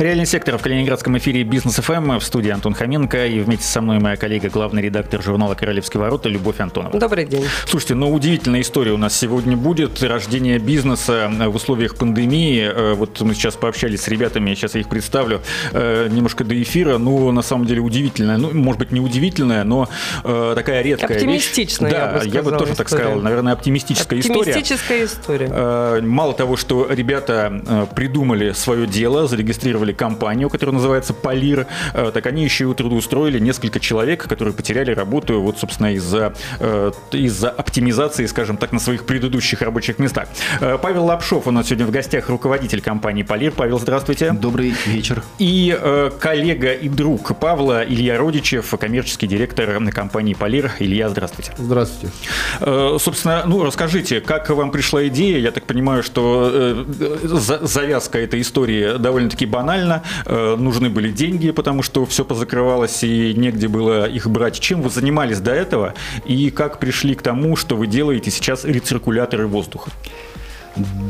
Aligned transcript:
Реальный 0.00 0.24
сектор 0.24 0.56
в 0.56 0.62
калининградском 0.62 1.18
эфире 1.18 1.42
Бизнес 1.42 1.74
ФМ 1.74 2.16
в 2.18 2.24
студии 2.24 2.50
Антон 2.50 2.72
Хоменко 2.72 3.26
и 3.26 3.38
вместе 3.40 3.66
со 3.66 3.82
мной 3.82 3.98
моя 3.98 4.16
коллега, 4.16 4.48
главный 4.48 4.80
редактор 4.80 5.22
журнала 5.22 5.54
Королевские 5.54 6.00
ворота 6.00 6.30
Любовь 6.30 6.58
Антонова. 6.58 6.98
Добрый 6.98 7.26
день. 7.26 7.44
Слушайте, 7.66 7.96
ну 7.96 8.10
удивительная 8.10 8.62
история 8.62 8.92
у 8.92 8.96
нас 8.96 9.14
сегодня 9.14 9.58
будет. 9.58 10.02
Рождение 10.02 10.58
бизнеса 10.58 11.30
в 11.30 11.54
условиях 11.54 11.96
пандемии. 11.96 12.62
Э, 12.62 12.94
вот 12.94 13.20
мы 13.20 13.34
сейчас 13.34 13.56
пообщались 13.56 14.00
с 14.00 14.08
ребятами, 14.08 14.54
сейчас 14.54 14.74
я 14.74 14.80
их 14.80 14.88
представлю 14.88 15.42
э, 15.72 16.08
немножко 16.10 16.44
до 16.44 16.60
эфира. 16.62 16.96
Ну, 16.96 17.30
на 17.30 17.42
самом 17.42 17.66
деле 17.66 17.82
удивительная, 17.82 18.38
ну, 18.38 18.54
может 18.54 18.78
быть, 18.78 18.92
не 18.92 19.00
удивительная, 19.00 19.64
но 19.64 19.86
э, 20.24 20.52
такая 20.56 20.80
редкая 20.80 21.18
Оптимистичная, 21.18 21.90
вещь. 21.90 21.98
я 21.98 22.06
бы 22.06 22.18
Да, 22.24 22.36
я 22.38 22.42
бы 22.42 22.50
тоже 22.52 22.74
так 22.74 22.86
история. 22.86 23.04
сказал. 23.04 23.20
Наверное, 23.20 23.52
оптимистическая, 23.52 24.18
история. 24.18 24.40
Оптимистическая 24.40 25.04
история. 25.04 25.48
Э, 25.52 26.00
Мало 26.00 26.32
того, 26.32 26.56
что 26.56 26.86
ребята 26.88 27.62
э, 27.68 27.86
придумали 27.94 28.52
свое 28.52 28.86
дело, 28.86 29.26
зарегистрировали 29.26 29.89
компанию, 29.92 30.48
которая 30.48 30.74
называется 30.74 31.14
Полир, 31.14 31.66
э, 31.94 32.10
так 32.12 32.26
они 32.26 32.44
еще 32.44 32.70
и 32.70 32.74
трудоустроили 32.74 33.38
несколько 33.38 33.80
человек, 33.80 34.26
которые 34.28 34.54
потеряли 34.54 34.92
работу 34.92 35.40
вот, 35.40 35.58
собственно, 35.58 35.94
из-за 35.94 36.34
э, 36.58 36.92
из-за 37.12 37.50
оптимизации, 37.50 38.26
скажем 38.26 38.56
так, 38.56 38.72
на 38.72 38.78
своих 38.78 39.04
предыдущих 39.04 39.62
рабочих 39.62 39.98
местах. 39.98 40.28
Э, 40.60 40.78
Павел 40.80 41.04
Лапшов 41.04 41.46
у 41.46 41.50
нас 41.50 41.66
сегодня 41.66 41.86
в 41.86 41.90
гостях, 41.90 42.28
руководитель 42.28 42.80
компании 42.80 43.22
Полир. 43.22 43.52
Павел, 43.52 43.78
здравствуйте. 43.78 44.32
Добрый 44.32 44.74
вечер. 44.86 45.22
И 45.38 45.76
коллега 46.20 46.72
и 46.72 46.88
друг 46.88 47.38
Павла 47.38 47.84
Илья 47.84 48.18
Родичев, 48.18 48.72
коммерческий 48.78 49.26
директор 49.26 49.80
компании 49.92 50.34
Полир. 50.34 50.72
Илья, 50.78 51.08
здравствуйте. 51.08 51.52
Здравствуйте. 51.58 52.14
Собственно, 52.60 53.42
ну 53.46 53.64
расскажите, 53.64 54.20
как 54.20 54.50
вам 54.50 54.70
пришла 54.70 55.06
идея? 55.08 55.38
Я 55.38 55.50
так 55.50 55.64
понимаю, 55.64 56.02
что 56.02 56.84
за- 57.22 57.66
завязка 57.66 58.18
этой 58.18 58.40
истории 58.40 58.98
довольно-таки 58.98 59.46
банальна. 59.46 59.79
Э, 60.26 60.56
Нужны 60.56 60.90
были 60.90 61.10
деньги, 61.10 61.50
потому 61.50 61.82
что 61.82 62.04
все 62.06 62.24
позакрывалось 62.24 63.02
и 63.02 63.34
негде 63.34 63.68
было 63.68 64.06
их 64.06 64.28
брать. 64.28 64.60
Чем 64.60 64.82
вы 64.82 64.90
занимались 64.90 65.40
до 65.40 65.52
этого 65.52 65.94
и 66.24 66.50
как 66.50 66.78
пришли 66.78 67.14
к 67.14 67.22
тому, 67.22 67.56
что 67.56 67.76
вы 67.76 67.86
делаете 67.86 68.30
сейчас 68.30 68.64
рециркуляторы 68.64 69.46
воздуха? 69.46 69.90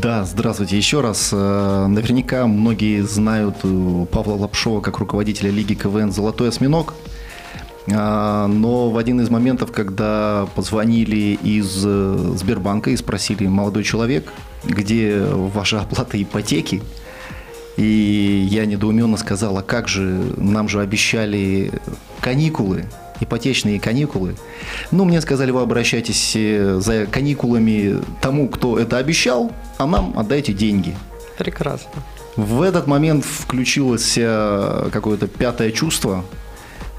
Да, 0.02 0.24
здравствуйте 0.24 0.76
еще 0.76 1.00
раз. 1.00 1.30
Э, 1.32 1.86
Наверняка 1.86 2.46
многие 2.46 3.02
знают 3.02 3.56
э, 3.62 4.06
Павла 4.10 4.34
Лапшова 4.34 4.80
как 4.80 4.98
руководителя 4.98 5.50
Лиги 5.50 5.74
КВН 5.74 6.12
«Золотой 6.12 6.48
осьминог». 6.48 6.94
А, 7.92 8.46
Но 8.46 8.90
в 8.90 8.98
один 8.98 9.20
из 9.20 9.30
моментов, 9.30 9.72
когда 9.72 10.46
позвонили 10.54 11.38
из 11.42 11.82
э, 11.84 12.34
Сбербанка 12.36 12.90
и 12.90 12.96
спросили, 12.96 13.46
молодой 13.46 13.84
человек, 13.84 14.32
где 14.64 15.22
ваша 15.24 15.80
оплата 15.80 16.20
ипотеки, 16.22 16.82
и 17.80 18.46
я 18.50 18.66
недоуменно 18.66 19.16
сказал, 19.16 19.56
а 19.56 19.62
как 19.62 19.88
же, 19.88 20.02
нам 20.36 20.68
же 20.68 20.82
обещали 20.82 21.72
каникулы, 22.20 22.84
ипотечные 23.20 23.80
каникулы. 23.80 24.36
Ну, 24.90 25.06
мне 25.06 25.22
сказали, 25.22 25.50
вы 25.50 25.62
обращайтесь 25.62 26.32
э, 26.36 26.78
за 26.78 27.06
каникулами 27.06 27.98
тому, 28.20 28.48
кто 28.50 28.78
это 28.78 28.98
обещал, 28.98 29.50
а 29.78 29.86
нам 29.86 30.12
отдайте 30.18 30.52
деньги. 30.52 30.94
Прекрасно. 31.38 31.90
В 32.36 32.60
этот 32.60 32.86
момент 32.86 33.24
включилось 33.24 34.14
э, 34.18 34.90
какое-то 34.92 35.26
пятое 35.26 35.70
чувство, 35.70 36.22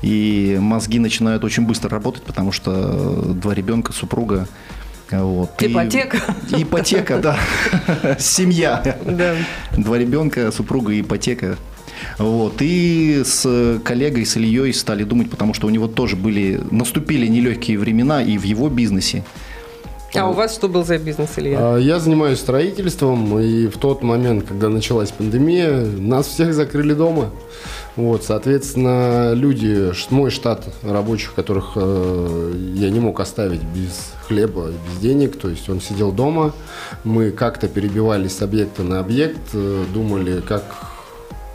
и 0.01 0.57
мозги 0.59 0.97
начинают 0.97 1.43
очень 1.43 1.67
быстро 1.67 1.91
работать, 1.91 2.23
потому 2.23 2.51
что 2.51 2.71
э, 2.73 3.33
два 3.33 3.53
ребенка, 3.53 3.93
супруга. 3.93 4.47
Вот, 5.11 5.61
и- 5.61 5.67
Ипотека. 5.71 6.17
Ипотека, 6.57 7.17
да. 7.19 7.37
Семья. 8.19 8.97
Да. 9.05 9.35
Два 9.77 9.97
ребенка, 9.97 10.51
супруга 10.51 10.93
и 10.93 11.01
ипотека. 11.01 11.57
Вот. 12.17 12.55
И 12.61 13.21
с 13.25 13.79
коллегой, 13.83 14.25
с 14.25 14.35
Ильей 14.37 14.73
стали 14.73 15.03
думать, 15.03 15.29
потому 15.29 15.53
что 15.53 15.67
у 15.67 15.69
него 15.69 15.87
тоже 15.87 16.15
были, 16.15 16.59
наступили 16.71 17.27
нелегкие 17.27 17.77
времена 17.77 18.23
и 18.23 18.37
в 18.37 18.43
его 18.43 18.69
бизнесе. 18.69 19.23
А 20.13 20.29
у 20.29 20.33
вас 20.33 20.53
что 20.53 20.67
был 20.67 20.83
за 20.83 20.97
бизнес, 20.97 21.29
Илья? 21.37 21.57
А, 21.59 21.77
Я 21.77 21.99
занимаюсь 21.99 22.39
строительством, 22.39 23.39
и 23.39 23.67
в 23.67 23.77
тот 23.77 24.03
момент, 24.03 24.45
когда 24.45 24.67
началась 24.67 25.09
пандемия, 25.11 25.85
нас 25.85 26.27
всех 26.27 26.53
закрыли 26.53 26.93
дома. 26.93 27.29
Вот, 27.97 28.23
соответственно, 28.23 29.33
люди, 29.33 29.91
мой 30.11 30.31
штат 30.31 30.65
рабочих, 30.81 31.33
которых 31.33 31.73
э, 31.75 32.53
я 32.75 32.89
не 32.89 33.01
мог 33.01 33.19
оставить 33.19 33.63
без 33.63 34.13
хлеба, 34.27 34.67
без 34.67 34.99
денег, 35.01 35.37
то 35.37 35.49
есть 35.49 35.69
он 35.69 35.81
сидел 35.81 36.13
дома, 36.13 36.53
мы 37.03 37.31
как-то 37.31 37.67
перебивались 37.67 38.37
с 38.37 38.41
объекта 38.41 38.83
на 38.83 38.99
объект, 38.99 39.41
э, 39.53 39.83
думали, 39.93 40.39
как 40.39 40.63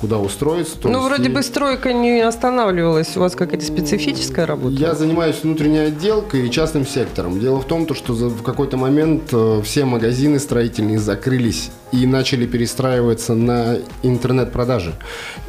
куда 0.01 0.19
устроиться. 0.19 0.77
то 0.79 0.89
Ну, 0.89 0.99
есть 0.99 1.09
вроде 1.09 1.31
и- 1.31 1.33
бы 1.33 1.43
стройка 1.43 1.93
не 1.93 2.21
останавливалась. 2.21 3.17
У 3.17 3.21
вас 3.21 3.34
какая-то 3.34 3.65
специфическая 3.65 4.45
работа? 4.47 4.75
Я 4.77 4.95
занимаюсь 4.95 5.37
внутренней 5.43 5.79
отделкой 5.79 6.47
и 6.47 6.51
частным 6.51 6.87
сектором. 6.87 7.41
Дело 7.41 7.61
в 7.61 7.65
том, 7.65 7.87
то, 7.87 7.95
что 7.95 8.15
за- 8.15 8.29
в 8.29 8.43
какой-то 8.43 8.77
момент 8.77 9.31
э, 9.33 9.61
все 9.65 9.85
магазины 9.85 10.39
строительные 10.39 10.99
закрылись 10.99 11.71
и 11.93 12.05
начали 12.06 12.47
перестраиваться 12.47 13.35
на 13.35 13.77
интернет-продажи. 14.03 14.93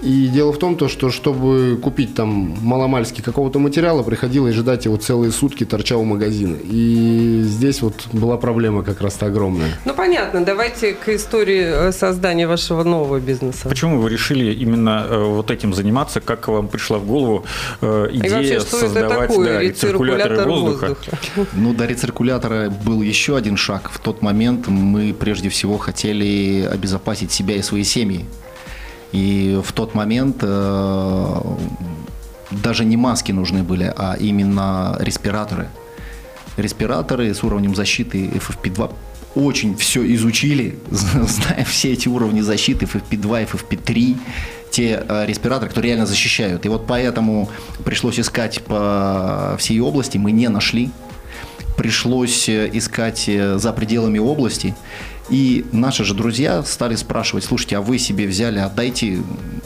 И 0.01 0.27
дело 0.27 0.53
в 0.53 0.59
том, 0.59 0.77
то, 0.77 0.87
что 0.87 1.09
чтобы 1.09 1.77
купить 1.81 2.15
там 2.15 2.55
маломальски 2.61 3.21
какого-то 3.21 3.59
материала, 3.59 4.03
приходилось 4.03 4.55
ждать 4.55 4.85
его 4.85 4.97
целые 4.97 5.31
сутки, 5.31 5.65
торча 5.65 5.97
у 5.97 6.03
магазина. 6.03 6.55
И 6.63 7.41
здесь 7.43 7.81
вот 7.81 7.93
была 8.13 8.37
проблема 8.37 8.83
как 8.83 9.01
раз-то 9.01 9.25
огромная. 9.25 9.71
Ну, 9.85 9.93
понятно. 9.93 10.45
Давайте 10.45 10.93
к 10.93 11.09
истории 11.09 11.63
э, 11.89 11.91
создания 11.91 12.47
вашего 12.47 12.83
нового 12.83 13.19
бизнеса. 13.19 13.67
Почему 13.67 13.99
вы 13.99 14.09
решили 14.09 14.36
именно 14.43 15.05
э, 15.09 15.23
вот 15.23 15.51
этим 15.51 15.73
заниматься? 15.73 16.19
Как 16.21 16.47
вам 16.47 16.67
пришла 16.67 16.97
в 16.97 17.05
голову 17.05 17.45
э, 17.81 18.09
И 18.11 18.19
идея 18.19 18.33
вообще, 18.35 18.59
что 18.59 18.77
это 18.77 18.85
создавать 18.85 19.29
такое? 19.29 19.53
да, 19.53 19.61
рециркуляторы 19.61 20.35
Рециркулятор 20.35 20.47
воздуха? 20.49 20.85
воздуха. 20.87 21.17
Ну, 21.53 21.73
до 21.73 21.85
рециркулятора 21.85 22.69
был 22.69 23.01
еще 23.01 23.37
один 23.37 23.57
шаг. 23.57 23.89
В 23.91 23.99
тот 23.99 24.21
момент 24.21 24.67
мы 24.67 25.13
прежде 25.13 25.49
всего 25.49 25.77
хотели 25.77 26.67
обезопасить 26.71 27.31
себя 27.31 27.55
и 27.55 27.61
свои 27.61 27.83
семьи. 27.83 28.25
И 29.11 29.59
в 29.63 29.71
тот 29.71 29.95
момент 29.95 30.37
э, 30.41 31.41
даже 32.51 32.85
не 32.85 32.97
маски 32.97 33.31
нужны 33.31 33.63
были, 33.63 33.93
а 33.95 34.15
именно 34.19 34.97
респираторы. 34.99 35.69
Респираторы 36.57 37.33
с 37.33 37.43
уровнем 37.43 37.75
защиты 37.75 38.27
FFP2 38.27 38.91
очень 39.35 39.75
все 39.77 40.05
изучили, 40.15 40.77
зная 40.89 41.65
все 41.65 41.93
эти 41.93 42.07
уровни 42.07 42.41
защиты 42.41 42.85
FFP2, 42.85 43.49
FFP3, 43.51 44.17
те 44.71 45.03
э, 45.07 45.25
респираторы, 45.25 45.69
которые 45.69 45.91
реально 45.91 46.05
защищают. 46.05 46.65
И 46.65 46.69
вот 46.69 46.87
поэтому 46.87 47.49
пришлось 47.83 48.19
искать 48.19 48.61
по 48.63 49.55
всей 49.59 49.79
области, 49.79 50.17
мы 50.17 50.31
не 50.31 50.49
нашли 50.49 50.89
пришлось 51.77 52.49
э, 52.49 52.69
искать 52.73 53.29
э, 53.29 53.57
за 53.57 53.71
пределами 53.71 54.17
области. 54.17 54.75
И 55.29 55.65
наши 55.71 56.03
же 56.03 56.13
друзья 56.13 56.63
стали 56.63 56.95
спрашивать, 56.95 57.45
слушайте, 57.45 57.77
а 57.77 57.81
вы 57.81 57.99
себе 57.99 58.27
взяли, 58.27 58.59
отдайте, 58.59 59.21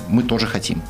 мы 0.07 0.23
тоже 0.23 0.45
хотим. 0.45 0.81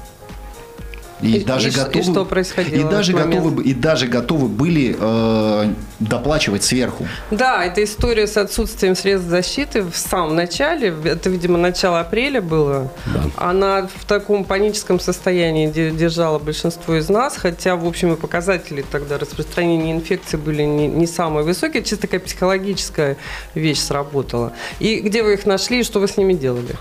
И, 1.22 1.38
И- 1.38 1.44
даже 1.44 1.68
и 1.70 1.72
ш- 1.72 1.82
и 1.82 1.84
готовы, 1.86 2.04
что 2.04 2.26
происходило 2.26 2.88
и 2.88 2.90
даже 2.92 3.14
готовы, 3.14 3.64
и 3.64 3.74
даже 3.74 4.08
готовы 4.08 4.48
были 4.48 4.96
э, 5.00 5.74
доплачивать 6.00 6.64
сверху. 6.64 7.08
Да, 7.30 7.64
это 7.64 7.84
история 7.84 8.26
с 8.28 8.38
отсутствием 8.38 8.96
средств 8.96 9.30
защиты 9.30 9.84
в 9.84 9.96
самом 9.96 10.36
начале. 10.36 10.94
Это, 11.06 11.30
видимо, 11.30 11.58
начало 11.58 12.00
апреля 12.00 12.42
было. 12.42 12.92
Она 13.38 13.88
в 13.96 14.06
таком 14.06 14.44
паническом 14.46 15.00
состоянии 15.00 15.68
де- 15.70 15.92
держала 15.92 16.40
большинство 16.40 16.96
из 16.96 17.08
нас, 17.10 17.38
хотя, 17.38 17.76
в 17.76 17.86
общем, 17.86 18.14
и 18.14 18.16
показатели 18.16 18.84
тогда 18.92 19.18
распространения 19.18 19.92
инфекции 19.92 20.38
были 20.38 20.64
не, 20.64 20.88
не 20.88 21.08
самые 21.08 21.44
высокие. 21.44 21.84
Чисто 21.84 22.02
такая 22.08 22.20
психологическая 22.20 23.18
вещь 23.54 23.80
сработала. 23.80 24.54
И 24.80 25.00
где 25.02 25.22
вы 25.24 25.34
их 25.34 25.46
нашли 25.46 25.82
и 25.82 25.84
что 25.84 26.00
вы 26.00 26.08
с 26.08 26.18
ними 26.18 26.34
делали? 26.34 26.76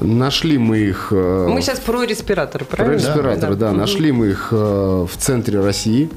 Нашли 0.00 0.58
мы 0.58 0.78
их... 0.78 1.08
э, 1.10 1.46
Мы 1.48 1.60
сейчас 1.62 1.80
про 1.80 2.04
респираторы, 2.04 2.64
Про 2.64 2.76
правильно? 2.76 2.96
респираторы, 2.98 3.54
да. 3.56 3.70
Мгм. 3.70 3.78
Нашли 3.78 4.12
мы 4.12 4.28
их 4.28 4.48
э, 4.50 4.56
в 5.10 5.16
центре 5.18 5.60
России. 5.60 6.10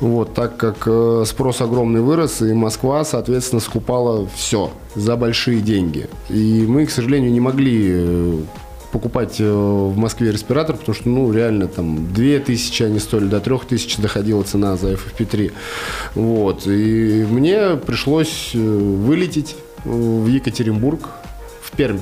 Вот, 0.00 0.34
так 0.34 0.56
как 0.56 0.76
э, 0.86 1.24
спрос 1.26 1.60
огромный 1.60 2.00
вырос, 2.00 2.42
и 2.42 2.52
Москва, 2.52 3.04
соответственно, 3.04 3.60
скупала 3.60 4.26
все 4.34 4.72
за 4.96 5.16
большие 5.16 5.60
деньги. 5.60 6.08
И 6.28 6.64
мы, 6.68 6.86
к 6.86 6.90
сожалению, 6.90 7.30
не 7.30 7.40
могли 7.40 8.44
покупать 8.90 9.38
в 9.38 9.96
Москве 9.96 10.32
респиратор, 10.32 10.76
потому 10.76 10.94
что, 10.94 11.08
ну, 11.08 11.32
реально, 11.32 11.66
там, 11.66 12.12
2000 12.12 12.82
они 12.82 12.98
стоили, 12.98 13.26
до 13.26 13.40
3000 13.40 14.02
доходила 14.02 14.42
цена 14.42 14.76
за 14.76 14.92
FFP3. 14.92 15.52
Вот, 16.14 16.66
и 16.66 17.24
мне 17.30 17.76
пришлось 17.76 18.50
вылететь 18.54 19.56
в 19.84 20.26
Екатеринбург, 20.26 21.08
в 21.62 21.70
Пермь. 21.76 22.00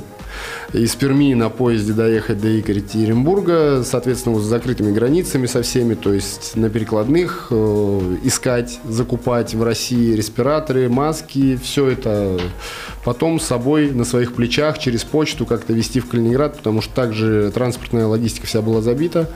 Из 0.73 0.95
Перми 0.95 1.35
на 1.35 1.51
поезде 1.51 1.93
доехать 1.93 2.41
до 2.41 2.49
Екатеринбурга, 2.49 3.83
соответственно, 3.85 4.39
с 4.39 4.45
закрытыми 4.45 4.93
границами 4.93 5.47
со 5.47 5.63
всеми, 5.63 5.95
то 5.95 6.13
есть 6.13 6.57
на 6.57 6.71
перекладных 6.71 7.49
э, 7.51 8.17
искать, 8.23 8.79
закупать 8.85 9.55
в 9.55 9.63
России 9.63 10.15
респираторы, 10.15 10.89
маски, 10.89 11.59
все 11.63 11.89
это 11.89 12.39
потом 13.05 13.41
с 13.41 13.47
собой 13.47 13.91
на 13.91 14.05
своих 14.05 14.35
плечах 14.35 14.79
через 14.79 15.05
почту 15.05 15.47
как-то 15.47 15.73
везти 15.73 16.01
в 16.01 16.09
Калининград, 16.09 16.57
потому 16.57 16.83
что 16.83 16.95
также 16.95 17.51
транспортная 17.53 18.07
логистика 18.07 18.47
вся 18.47 18.63
была 18.63 18.81
забита, 18.83 19.29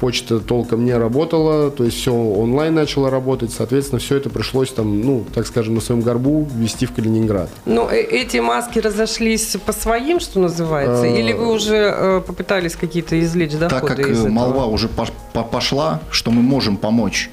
почта 0.00 0.40
толком 0.40 0.84
не 0.84 0.96
работала, 0.96 1.70
то 1.70 1.84
есть 1.84 1.98
все 1.98 2.12
онлайн 2.12 2.74
начало 2.74 3.10
работать, 3.10 3.52
соответственно, 3.52 4.00
все 4.00 4.16
это 4.16 4.30
пришлось 4.30 4.70
там, 4.70 5.00
ну, 5.00 5.24
так 5.34 5.46
скажем, 5.46 5.74
на 5.74 5.80
своем 5.80 6.00
горбу 6.00 6.48
везти 6.54 6.86
в 6.86 6.92
Калининград. 6.92 7.50
Ну, 7.66 7.88
э, 7.88 8.00
эти 8.00 8.38
маски 8.38 8.78
разошлись 8.78 9.56
по 9.64 9.72
своим, 9.72 10.20
что 10.20 10.40
называется, 10.40 10.79
А, 10.88 11.04
или 11.06 11.32
вы 11.32 11.52
уже 11.52 11.76
э, 11.76 12.20
попытались 12.26 12.76
какие-то 12.76 13.18
извлечь 13.20 13.52
доходы 13.52 13.80
Так 13.80 13.86
как 13.86 13.98
из 14.00 14.18
э, 14.18 14.22
этого? 14.22 14.28
молва 14.32 14.66
уже 14.66 14.88
пош- 14.88 15.12
по- 15.32 15.42
пошла, 15.44 16.00
что 16.10 16.30
мы 16.30 16.42
можем 16.42 16.76
помочь, 16.76 17.30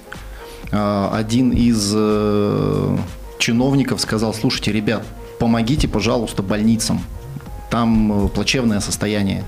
э, 0.71 1.09
один 1.13 1.51
из 1.51 1.91
э, 1.95 2.97
чиновников 3.39 4.01
сказал, 4.01 4.33
слушайте, 4.33 4.71
ребят, 4.71 5.03
помогите, 5.39 5.87
пожалуйста, 5.87 6.43
больницам. 6.43 7.01
Там 7.69 8.25
э, 8.25 8.29
плачевное 8.29 8.79
состояние. 8.79 9.43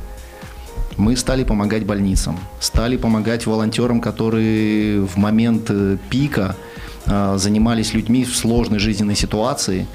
Мы 0.98 1.16
стали 1.16 1.44
помогать 1.46 1.86
больницам, 1.86 2.38
стали 2.60 2.98
помогать 2.98 3.46
волонтерам, 3.48 4.02
которые 4.02 5.02
в 5.06 5.16
момент 5.18 5.68
э, 5.70 5.98
пика 6.10 6.56
э, 7.06 7.36
занимались 7.38 7.94
людьми 7.94 8.26
в 8.26 8.36
сложной 8.36 8.80
жизненной 8.80 9.16
ситуации, 9.16 9.88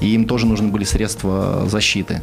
и 0.00 0.08
им 0.14 0.26
тоже 0.26 0.46
нужны 0.46 0.68
были 0.68 0.84
средства 0.84 1.64
защиты. 1.68 2.20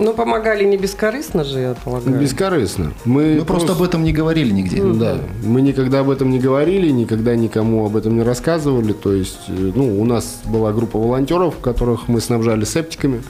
Ну, 0.00 0.14
помогали 0.14 0.64
не 0.64 0.78
бескорыстно 0.78 1.44
же, 1.44 1.60
я 1.60 1.74
полагаю. 1.84 2.18
Бескорыстно. 2.18 2.92
Мы, 3.04 3.36
Мы 3.38 3.44
просто 3.44 3.72
об 3.72 3.82
этом 3.82 4.02
не 4.02 4.14
говорили 4.14 4.50
нигде. 4.50 4.82
Да, 4.82 5.18
мы 5.44 5.60
никогда 5.60 6.00
об 6.00 6.08
этом 6.08 6.30
не 6.30 6.38
говорили, 6.38 6.90
никогда 6.90 7.36
никому 7.36 7.84
об 7.84 7.96
этом 7.96 8.16
не 8.16 8.22
рассказывали. 8.22 8.94
То 8.94 9.12
есть, 9.12 9.40
э, 9.48 9.72
ну, 9.74 10.00
у 10.00 10.04
нас 10.06 10.40
была 10.46 10.72
группа 10.72 10.98
волонтеров, 10.98 11.58
которых 11.58 12.08
мы 12.08 12.22
снабжали 12.22 12.64
септиками. 12.64 13.22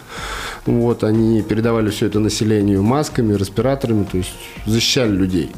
Вот, 0.67 1.03
они 1.03 1.43
передавали 1.43 1.91
все 1.91 2.07
это 2.07 2.21
населению 2.21 2.83
масками, 2.83 3.35
респираторами, 3.35 4.05
то 4.05 4.19
есть 4.19 4.33
защищали 4.67 5.11
людей. 5.11 5.51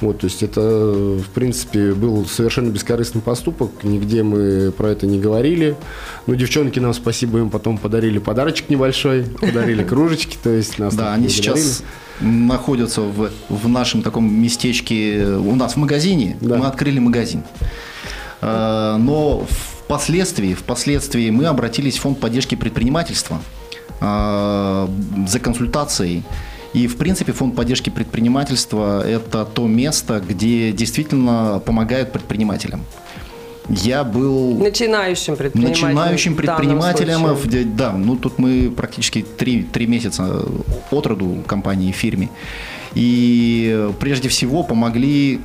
Вот, 0.00 0.20
то 0.20 0.24
есть 0.26 0.42
это, 0.42 0.60
в 0.60 1.28
принципе, 1.34 1.92
был 1.92 2.26
совершенно 2.26 2.70
бескорыстный 2.70 3.22
поступок, 3.22 3.70
нигде 3.82 4.22
мы 4.22 4.72
про 4.72 4.88
это 4.90 5.06
не 5.06 5.20
говорили. 5.20 5.76
Ну, 6.26 6.34
девчонки 6.34 6.78
нам, 6.78 6.94
спасибо 6.94 7.38
им, 7.38 7.50
потом 7.50 7.78
подарили 7.78 8.18
подарочек 8.18 8.70
небольшой, 8.70 9.24
подарили 9.40 9.82
кружечки, 9.84 10.36
то 10.42 10.50
есть 10.56 10.78
нас 10.78 10.94
Да, 10.94 11.12
они 11.12 11.28
сейчас 11.28 11.82
находятся 12.20 13.00
в, 13.02 13.30
в 13.48 13.68
нашем 13.68 14.02
таком 14.02 14.32
местечке, 14.32 15.24
у 15.26 15.54
нас 15.56 15.74
в 15.74 15.76
магазине, 15.76 16.36
Да. 16.40 16.56
мы 16.56 16.66
открыли 16.66 16.98
магазин. 16.98 17.42
Э, 18.40 18.96
Но 18.98 19.46
впоследствии, 19.84 20.54
впоследствии 20.54 21.30
мы 21.30 21.46
обратились 21.46 21.96
в 21.98 22.00
фонд 22.00 22.20
поддержки 22.20 22.54
предпринимательства 22.54 23.40
э, 24.00 24.88
за 25.26 25.40
консультацией. 25.40 26.22
И, 26.72 26.88
в 26.88 26.96
принципе, 26.96 27.32
фонд 27.32 27.54
поддержки 27.54 27.90
предпринимательства– 27.90 29.06
это 29.06 29.44
то 29.44 29.66
место, 29.68 30.20
где 30.20 30.72
действительно 30.72 31.62
помогают 31.64 32.12
предпринимателям. 32.12 32.84
Я 33.68 34.04
был 34.04 34.58
Начинающим 34.58 35.36
предпринимателям. 35.36 35.94
начинающим 35.94 36.34
в 36.34 37.40
случае. 37.40 37.64
в- 37.64 37.76
да, 37.76 37.92
ну 37.92 38.16
тут 38.16 38.38
мы 38.38 38.70
практически 38.70 39.22
три, 39.22 39.62
три 39.62 39.86
месяца 39.86 40.44
от 40.90 41.06
роду 41.06 41.42
компании, 41.46 41.90
фирме. 41.92 42.28
И 42.94 43.70
э, 43.74 43.92
прежде 43.98 44.28
всего 44.28 44.62
помогли 44.62 45.40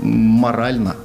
морально. 0.00 0.96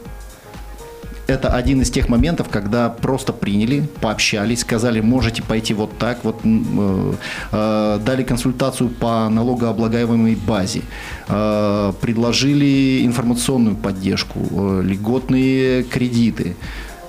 Это 1.29 1.49
один 1.49 1.79
из 1.83 1.91
тех 1.91 2.09
моментов, 2.09 2.49
когда 2.49 2.89
просто 2.89 3.33
приняли, 3.33 3.87
пообщались, 4.01 4.61
сказали, 4.61 4.99
можете 4.99 5.43
пойти 5.43 5.75
вот 5.75 5.95
так, 5.99 6.23
вот 6.23 6.39
э, 6.43 7.13
э, 7.51 7.99
дали 8.03 8.23
консультацию 8.23 8.89
по 8.89 9.29
налогооблагаемой 9.29 10.35
базе, 10.35 10.81
э, 11.27 11.93
предложили 12.01 13.05
информационную 13.05 13.75
поддержку, 13.75 14.39
э, 14.39 14.81
льготные 14.83 15.83
кредиты. 15.83 16.55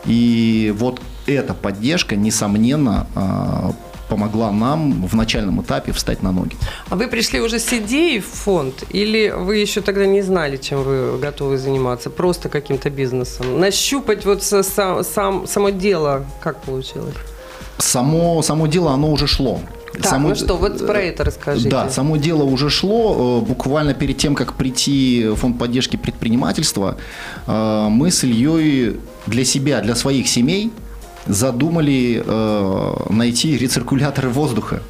И 0.05 0.75
вот 0.77 1.01
эта 1.27 1.55
поддержка, 1.55 2.15
несомненно, 2.15 3.07
э, 3.15 3.71
помогла 4.11 4.51
нам 4.53 5.07
в 5.07 5.15
начальном 5.15 5.63
этапе 5.63 5.93
встать 5.93 6.23
на 6.23 6.33
ноги. 6.33 6.57
А 6.91 6.97
вы 6.97 7.07
пришли 7.09 7.41
уже 7.41 7.59
с 7.59 7.73
идеей 7.73 8.19
в 8.21 8.27
фонд, 8.27 8.85
или 8.91 9.31
вы 9.31 9.57
еще 9.57 9.81
тогда 9.81 10.05
не 10.07 10.23
знали, 10.23 10.57
чем 10.57 10.83
вы 10.83 11.19
готовы 11.19 11.57
заниматься, 11.57 12.11
просто 12.11 12.49
каким-то 12.49 12.91
бизнесом? 12.91 13.61
Нащупать 13.61 14.25
вот 14.27 14.43
сам, 14.43 15.05
сам- 15.05 15.47
само 15.47 15.71
дело, 15.71 16.25
как 16.43 16.61
получилось? 16.63 17.15
Само, 17.79 18.43
само 18.43 18.67
дело, 18.67 18.91
оно 18.93 19.11
уже 19.13 19.27
шло. 19.27 19.61
Так, 19.93 20.05
Само- 20.07 20.29
ну 20.29 20.35
что, 20.35 20.57
вот 20.57 20.87
про 20.87 21.01
это 21.01 21.25
расскажите. 21.25 21.69
Да, 21.69 21.89
само 21.91 22.17
дело 22.17 22.45
уже 22.45 22.71
шло. 22.71 23.41
Э, 23.43 23.47
Буквально 23.49 23.95
перед 23.95 24.17
тем, 24.19 24.35
как 24.35 24.53
прийти 24.55 25.27
в 25.29 25.37
фонд 25.37 25.59
поддержки 25.59 25.97
предпринимательства, 25.97 26.97
э, 27.47 27.87
мы 27.91 28.11
с 28.11 28.25
Ильей 28.25 28.97
для 29.27 29.45
себя, 29.45 29.81
для 29.81 29.95
своих 29.95 30.29
семей 30.29 30.71
задумали 31.27 32.23
э, 32.25 32.95
найти 33.11 33.57
рециркуляторы 33.57 34.29
воздуха. 34.29 34.81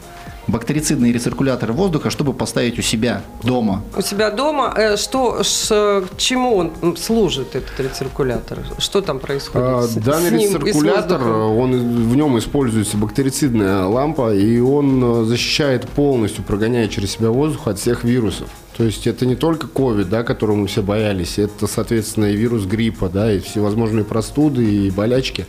Бактерицидные 0.46 1.12
рециркуляторы 1.12 1.72
воздуха, 1.72 2.10
чтобы 2.10 2.32
поставить 2.32 2.76
у 2.78 2.82
себя 2.82 3.22
дома. 3.44 3.82
У 3.96 4.00
себя 4.02 4.30
дома, 4.32 4.74
э, 4.76 4.96
что, 4.96 5.44
ш- 5.44 6.02
чему 6.16 6.56
он 6.56 6.96
служит, 6.96 7.54
этот 7.54 7.78
рециркулятор? 7.78 8.58
Что 8.78 9.00
там 9.00 9.20
происходит? 9.20 9.68
А, 9.68 9.82
с- 9.82 9.94
Данный 9.94 10.30
с 10.30 10.32
ним 10.32 10.56
рециркулятор, 10.56 11.22
он, 11.28 12.08
в 12.10 12.16
нем 12.16 12.36
используется 12.38 12.96
бактерицидная 12.96 13.84
лампа, 13.84 14.34
и 14.34 14.58
он 14.58 15.22
э, 15.22 15.24
защищает 15.24 15.88
полностью, 15.88 16.42
прогоняя 16.42 16.88
через 16.88 17.12
себя 17.12 17.30
воздух 17.30 17.68
от 17.68 17.78
всех 17.78 18.02
вирусов. 18.02 18.48
То 18.76 18.84
есть 18.84 19.06
это 19.06 19.26
не 19.26 19.34
только 19.36 19.66
COVID, 19.66 20.04
да, 20.04 20.22
которого 20.22 20.56
мы 20.56 20.66
все 20.66 20.82
боялись, 20.82 21.38
это, 21.38 21.66
соответственно, 21.66 22.26
и 22.26 22.36
вирус 22.36 22.64
гриппа, 22.64 23.08
да, 23.08 23.32
и 23.32 23.40
всевозможные 23.40 24.04
простуды 24.04 24.64
и 24.64 24.90
болячки. 24.90 25.46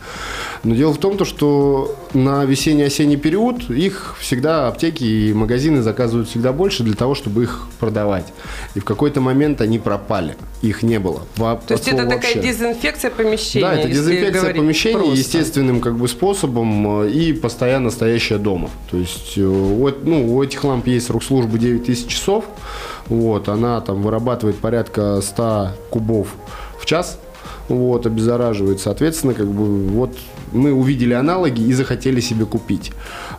Но 0.64 0.74
дело 0.74 0.92
в 0.92 0.98
том, 0.98 1.16
то, 1.16 1.24
что 1.24 1.96
на 2.12 2.44
весенне-осенний 2.44 3.16
период 3.16 3.70
их 3.70 4.16
всегда 4.20 4.68
аптеки 4.68 5.04
и 5.04 5.32
магазины 5.32 5.82
заказывают 5.82 6.28
всегда 6.28 6.52
больше 6.52 6.82
для 6.82 6.94
того, 6.94 7.14
чтобы 7.14 7.44
их 7.44 7.68
продавать. 7.80 8.26
И 8.74 8.80
в 8.80 8.84
какой-то 8.84 9.20
момент 9.20 9.60
они 9.60 9.78
пропали, 9.78 10.36
их 10.60 10.82
не 10.82 10.98
было. 10.98 11.22
Во- 11.36 11.56
То 11.56 11.74
есть 11.74 11.88
это 11.88 12.02
слова 12.02 12.10
такая 12.16 12.34
вообще. 12.34 12.52
дезинфекция 12.52 13.10
помещения? 13.10 13.66
Да, 13.66 13.74
это 13.74 13.88
дезинфекция 13.88 14.54
помещений 14.54 14.98
просто. 14.98 15.16
естественным 15.16 15.80
как 15.80 15.96
бы 15.96 16.06
способом 16.08 17.02
э, 17.04 17.10
и 17.10 17.32
постоянно 17.32 17.90
стоящая 17.90 18.38
дома. 18.38 18.68
То 18.90 18.98
есть 18.98 19.34
э, 19.36 19.42
у, 19.42 19.88
ну, 20.04 20.34
у 20.36 20.42
этих 20.42 20.62
ламп 20.64 20.86
есть 20.88 21.06
срок 21.06 21.22
службы 21.24 21.58
9000 21.58 22.06
часов. 22.06 22.44
Вот, 23.08 23.48
она 23.48 23.80
там 23.80 24.02
вырабатывает 24.02 24.56
порядка 24.58 25.20
100 25.20 25.68
кубов 25.90 26.28
в 26.78 26.86
час. 26.86 27.18
Вот, 27.68 28.06
обеззараживает. 28.06 28.80
Соответственно, 28.80 29.34
как 29.34 29.48
бы 29.48 29.88
вот 29.88 30.16
мы 30.52 30.72
увидели 30.72 31.12
аналоги 31.14 31.62
и 31.62 31.72
захотели 31.72 32.20
себе 32.20 32.44
купить. 32.44 32.92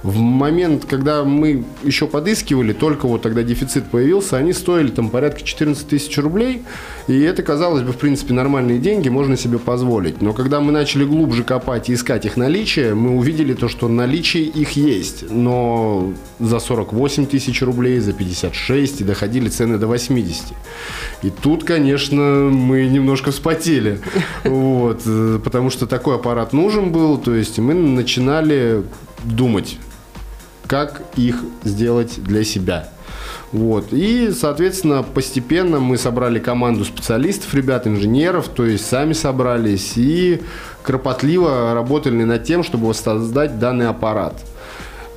В 0.03 0.17
момент, 0.17 0.86
когда 0.86 1.24
мы 1.24 1.63
еще 1.84 2.08
подыскивали, 2.08 2.74
только 2.74 3.08
вот 3.08 3.22
тогда 3.22 3.43
дефицит 3.43 3.86
появился, 3.86 4.38
они 4.38 4.53
стоили 4.53 4.89
там 4.89 5.10
порядка 5.10 5.43
14 5.43 5.88
тысяч 5.88 6.17
рублей. 6.17 6.63
И 7.08 7.20
это, 7.22 7.43
казалось 7.43 7.84
бы, 7.84 7.91
в 7.91 7.98
принципе, 7.98 8.34
нормальные 8.34 8.79
деньги, 8.79 9.10
можно 9.10 9.38
себе 9.38 9.60
позволить. 9.60 10.22
Но 10.22 10.34
когда 10.34 10.60
мы 10.60 10.72
начали 10.72 11.03
глубже 11.03 11.43
копать 11.43 11.89
и 11.89 11.93
искать 11.93 12.25
их 12.25 12.38
наличие, 12.38 12.96
мы 12.96 13.17
увидели 13.17 13.53
то, 13.53 13.67
что 13.67 13.88
наличие 13.88 14.43
их 14.43 14.72
есть. 14.72 15.29
Но 15.29 16.13
за 16.39 16.60
48 16.60 17.25
тысяч 17.25 17.62
рублей, 17.62 18.00
за 18.00 18.13
56 18.13 19.01
и 19.01 19.03
доходили 19.03 19.50
цены 19.50 19.77
до 19.77 19.88
80. 19.88 20.43
И 21.24 21.29
тут, 21.29 21.63
конечно, 21.63 22.50
мы 22.51 22.86
немножко 22.86 23.32
вспотели. 23.32 24.00
Вот, 24.43 25.01
э, 25.05 25.39
потому 25.43 25.70
что 25.70 25.88
такой 25.88 26.15
аппарат 26.15 26.53
нужен 26.53 26.91
был. 26.91 27.02
То 27.17 27.33
есть 27.36 27.60
мы 27.60 27.74
начинали 27.74 28.83
думать, 29.24 29.77
как 30.67 31.03
их 31.15 31.38
сделать 31.63 32.24
для 32.24 32.43
себя. 32.43 32.89
Вот. 33.51 33.93
И, 33.93 34.31
соответственно, 34.31 35.03
постепенно 35.03 35.79
мы 35.79 35.98
собрали 35.98 36.39
команду 36.39 36.86
специалистов, 36.86 37.53
ребят, 37.53 37.86
инженеров, 37.86 38.48
то 38.48 38.65
есть 38.65 38.86
сами 38.86 39.13
собрались 39.13 39.93
и 39.95 40.41
кропотливо 40.81 41.74
работали 41.75 42.24
над 42.24 42.43
тем, 42.43 42.63
чтобы 42.63 42.88
воссоздать 42.88 43.60
данный 43.60 43.88
аппарат. 43.88 44.33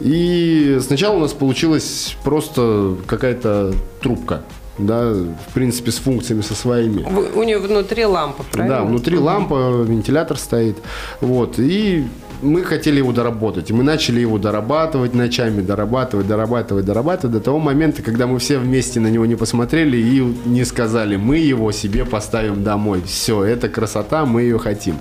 И 0.01 0.79
сначала 0.87 1.17
у 1.17 1.21
нас 1.21 1.33
получилась 1.33 2.15
просто 2.23 2.97
какая-то 3.07 3.73
трубка, 4.03 4.43
да, 4.79 5.13
в 5.13 5.55
принципе, 5.55 5.91
с 5.91 5.99
функциями 5.99 6.43
со 6.43 6.55
своими. 6.55 7.03
У 7.35 7.43
нее 7.43 7.59
внутри 7.59 8.05
лампа, 8.05 8.45
правильно? 8.53 8.79
Да, 8.79 8.85
внутри 8.85 9.19
лампа, 9.19 9.83
вентилятор 9.83 10.39
стоит. 10.39 10.77
Вот. 11.21 11.59
И 11.59 12.07
мы 12.43 12.63
хотели 12.63 12.99
его 12.99 13.13
доработать. 13.13 13.71
Мы 13.71 13.83
начали 13.83 14.21
его 14.21 14.39
дорабатывать 14.39 15.15
ночами, 15.15 15.63
дорабатывать, 15.63 16.27
дорабатывать, 16.27 16.85
дорабатывать 16.85 17.37
до 17.37 17.41
того 17.41 17.59
момента, 17.59 18.03
когда 18.03 18.27
мы 18.27 18.39
все 18.39 18.59
вместе 18.59 19.01
на 19.01 19.09
него 19.09 19.27
не 19.27 19.37
посмотрели 19.37 19.97
и 19.97 20.21
не 20.45 20.65
сказали, 20.65 21.17
мы 21.17 21.39
его 21.39 21.73
себе 21.73 22.05
поставим 22.05 22.63
домой. 22.63 23.03
Все, 23.07 23.45
это 23.45 23.69
красота, 23.69 24.25
мы 24.27 24.43
ее 24.43 24.59
хотим. 24.59 24.97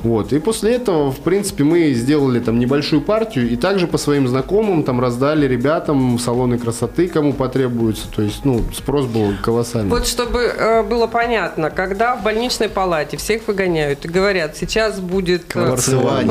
Вот. 0.00 0.32
И 0.32 0.38
после 0.38 0.74
этого, 0.74 1.10
в 1.10 1.18
принципе, 1.18 1.64
мы 1.64 1.92
сделали 1.92 2.40
там 2.40 2.58
небольшую 2.58 3.02
партию 3.02 3.48
и 3.50 3.56
также 3.56 3.86
по 3.86 3.98
своим 3.98 4.28
знакомым 4.28 4.82
там 4.82 5.00
раздали 5.00 5.46
ребятам 5.46 6.18
салоны 6.18 6.58
красоты, 6.58 7.08
кому 7.08 7.32
потребуется. 7.32 8.06
То 8.14 8.22
есть, 8.22 8.44
ну, 8.44 8.62
спрос 8.74 9.06
был 9.06 9.34
колоссальный. 9.42 9.90
Вот 9.90 10.06
чтобы 10.06 10.40
э, 10.40 10.82
было 10.82 11.06
понятно, 11.06 11.70
когда 11.70 12.16
в 12.16 12.22
больничной 12.22 12.68
палате 12.68 13.16
всех 13.16 13.46
выгоняют 13.46 14.04
и 14.04 14.08
говорят, 14.08 14.56
сейчас 14.56 15.00
будет 15.00 15.42
э, 15.54 15.66
Кварцевание. 15.66 16.26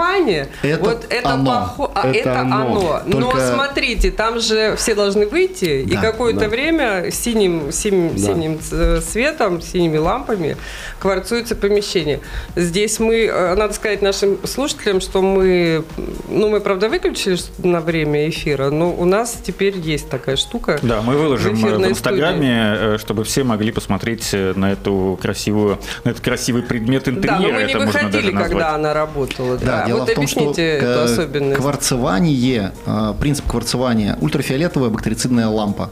Кварцевание, 0.00 0.48
Это 0.62 0.82
вот 0.84 1.06
это, 1.10 1.28
оно. 1.30 1.74
похо- 1.76 1.92
а, 1.94 2.08
Это 2.08 2.18
это 2.18 2.40
оно. 2.40 2.56
оно. 2.56 3.02
Но 3.06 3.20
Только- 3.30 3.52
смотрите, 3.54 4.10
там 4.10 4.40
же 4.40 4.74
все 4.76 4.94
должны 4.94 5.26
выйти 5.26 5.82
и 5.82 5.94
Да, 5.94 6.00
какое-то 6.00 6.40
да. 6.40 6.48
время 6.48 7.10
синим, 7.10 7.70
синим, 7.72 8.14
Да. 8.14 8.18
синим 8.18 8.60
цветом, 9.02 9.60
синими 9.62 9.98
лампами 9.98 10.56
кварцуется 10.98 11.54
помещение. 11.56 12.20
Здесь 12.56 12.98
мы, 12.98 13.24
э, 13.26 13.54
надо 13.54 13.72
сказать 13.74 14.02
нашим 14.02 14.38
слушателям, 14.46 15.00
что 15.00 15.22
мы, 15.22 15.84
ну 16.28 16.48
мы 16.48 16.60
правда 16.60 16.88
выключили 16.88 17.38
на 17.58 17.80
время 17.80 18.28
эфира, 18.28 18.70
но 18.70 18.90
у 18.92 19.04
нас 19.04 19.36
теперь 19.44 19.76
есть 19.78 20.08
такая 20.08 20.36
штука. 20.36 20.78
Да, 20.82 21.02
мы 21.02 21.16
выложим 21.16 21.54
В 21.54 21.58
э, 21.58 21.60
в 21.60 21.68
эфирной 21.68 21.90
Инстаграме, 21.90 22.74
э, 22.76 22.98
чтобы 22.98 23.24
все 23.24 23.44
могли 23.44 23.72
посмотреть 23.72 24.32
на 24.32 24.72
эту 24.72 25.18
красивую, 25.20 25.78
на 26.04 26.10
этот 26.10 26.22
красивый 26.22 26.62
предмет 26.62 27.04
Да, 27.04 27.10
интерьера. 27.12 27.40
но 27.40 27.48
мы 27.52 27.62
не 27.64 27.72
это 27.72 27.86
выходили, 27.86 28.30
когда 28.32 28.74
она 28.74 28.94
работала. 28.94 29.56
Да, 29.58 29.84
Да, 29.86 29.89
дело 29.90 30.00
вот 30.00 30.08
в 30.08 30.14
том, 30.14 30.26
что 30.26 30.40
объясните 30.40 30.68
эту 30.78 31.00
особенность. 31.12 31.60
кварцевание, 31.60 32.72
э, 32.86 33.14
принцип 33.20 33.46
кварцевания, 33.46 34.16
ультрафиолетовая 34.20 34.90
бактерицидная 34.90 35.48
лампа, 35.48 35.90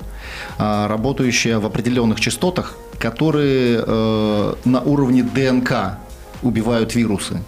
э, 0.59 0.87
работающая 0.87 1.59
в 1.59 1.67
определенных 1.67 2.21
частотах, 2.21 2.77
которые 2.99 3.83
э, 3.87 4.55
на 4.65 4.81
уровне 4.81 5.23
ДНК 5.23 5.99
убивают 6.43 6.95
вирусы. 6.95 7.43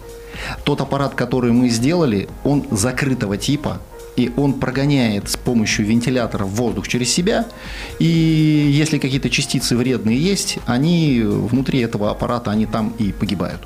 Тот 0.63 0.81
аппарат, 0.81 1.13
который 1.15 1.51
мы 1.51 1.69
сделали, 1.69 2.27
он 2.43 2.65
закрытого 2.71 3.37
типа, 3.37 3.79
и 4.17 4.31
он 4.37 4.53
прогоняет 4.53 5.29
с 5.29 5.37
помощью 5.37 5.85
вентилятора 5.85 6.43
воздух 6.43 6.87
через 6.87 7.11
себя, 7.13 7.45
и 7.99 8.05
если 8.05 8.97
какие-то 8.97 9.29
частицы 9.29 9.77
вредные 9.77 10.17
есть, 10.17 10.59
они 10.65 11.21
внутри 11.23 11.79
этого 11.79 12.11
аппарата, 12.11 12.51
они 12.51 12.65
там 12.65 12.93
и 12.99 13.11
погибают. 13.11 13.61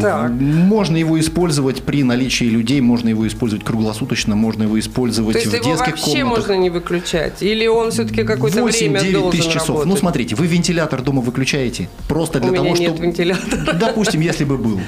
Так. 0.00 0.30
Можно 0.32 0.96
его 0.96 1.18
использовать 1.20 1.82
при 1.82 2.02
наличии 2.02 2.44
людей, 2.44 2.80
можно 2.80 3.08
его 3.08 3.26
использовать 3.26 3.64
круглосуточно, 3.64 4.36
можно 4.36 4.64
его 4.64 4.78
использовать 4.78 5.34
То 5.34 5.38
есть 5.40 5.50
в 5.50 5.54
его 5.54 5.64
детских 5.64 5.86
вообще 5.90 6.20
комнатах. 6.22 6.48
можно 6.48 6.52
не 6.62 6.70
выключать? 6.70 7.42
Или 7.42 7.66
он 7.66 7.90
все-таки 7.90 8.24
какое-то 8.24 8.64
время 8.64 9.00
8-9 9.00 9.12
должен 9.12 9.30
тысяч 9.32 9.52
часов. 9.52 9.68
работать? 9.68 9.88
Ну, 9.88 9.96
смотрите, 9.96 10.34
вы 10.36 10.46
вентилятор 10.46 11.02
дома 11.02 11.20
выключаете 11.20 11.88
просто 12.08 12.40
для 12.40 12.50
У 12.50 12.54
того, 12.54 12.64
меня 12.66 12.78
нет 12.78 12.90
чтобы... 12.90 13.06
вентилятора. 13.06 13.72
Допустим, 13.72 14.20
если 14.20 14.44
бы 14.44 14.56
был. 14.58 14.80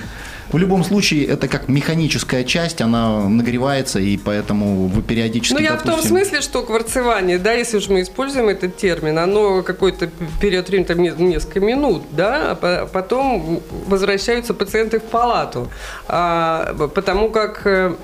В 0.55 0.59
любом 0.59 0.85
случае, 0.85 1.27
это 1.27 1.49
как 1.49 1.69
механическая 1.69 2.45
часть, 2.45 2.81
она 2.81 3.29
нагревается, 3.29 3.99
и 3.99 4.17
поэтому 4.17 4.87
вы 4.87 5.03
периодически, 5.03 5.53
Ну, 5.55 5.59
я 5.59 5.73
в 5.75 5.83
том 5.83 5.87
допустим, 5.97 6.11
смысле, 6.11 6.41
что 6.43 6.63
кварцевание, 6.63 7.39
да, 7.39 7.55
если 7.55 7.79
уж 7.79 7.89
мы 7.89 8.03
используем 8.03 8.49
этот 8.49 8.77
термин, 8.77 9.19
оно 9.19 9.63
какой-то 9.65 10.09
период 10.41 10.69
времени, 10.69 10.87
там, 10.87 11.03
не- 11.03 11.11
несколько 11.19 11.59
минут, 11.59 12.03
да, 12.13 12.53
а 12.53 12.55
по- 12.55 12.87
потом 12.87 13.63
возвращаются 13.89 14.55
пациенты 14.55 15.01
в 15.01 15.03
палату, 15.03 15.69
А, 16.07 16.73
потому 16.95 17.31
как, 17.31 17.63
э, 17.67 17.97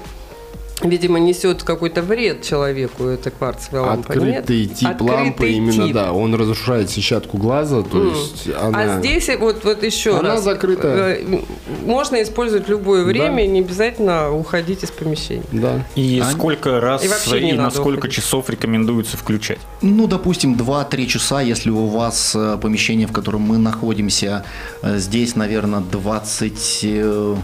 видимо, 0.83 1.19
несет 1.19 1.63
какой-то 1.63 2.03
вред 2.03 2.43
человеку 2.43 3.05
эта 3.05 3.31
кварцевая 3.31 3.83
лампа, 3.83 4.13
нет? 4.15 4.39
Открытый 4.41 4.67
тип 4.67 4.89
Открытый 4.89 5.15
лампы, 5.17 5.49
именно, 5.51 5.87
тип. 5.87 5.95
да, 5.95 6.13
он 6.13 6.35
разрушает 6.35 6.91
сетчатку 6.91 7.39
глаза, 7.39 7.83
то 7.83 8.05
есть 8.05 8.49
она... 8.61 8.97
А 8.97 8.99
здесь 9.01 9.29
вот, 9.39 9.65
вот 9.65 9.83
еще 9.83 10.19
Она 10.19 10.31
раз. 10.35 10.45
закрытая. 10.45 11.17
э, 11.21 11.41
Можно 11.85 12.23
использовать 12.23 12.69
любое 12.69 13.05
время, 13.05 13.43
не 13.47 13.61
обязательно 13.61 14.31
уходить 14.33 14.83
из 14.85 14.91
помещения. 14.91 15.45
Да. 15.53 15.85
И 15.95 16.21
А- 16.25 16.31
сколько 16.31 16.81
раз 16.81 17.05
И 17.05 17.09
вообще 17.09 17.41
не 17.43 17.51
и 17.51 17.53
на 17.55 17.71
сколько 17.71 17.99
уходить. 17.99 18.17
часов 18.17 18.49
рекомендуется 18.51 19.17
включать? 19.17 19.59
Ну, 19.83 20.07
допустим, 20.07 20.55
2-3 20.55 21.07
часа, 21.07 21.41
если 21.41 21.71
у 21.71 21.87
вас 21.87 22.33
э, 22.35 22.59
помещение, 22.61 23.07
в 23.07 23.13
котором 23.13 23.43
мы 23.43 23.59
находимся, 23.59 24.45
э, 24.83 24.99
здесь, 24.99 25.37
наверное, 25.37 25.81
28 25.81 27.37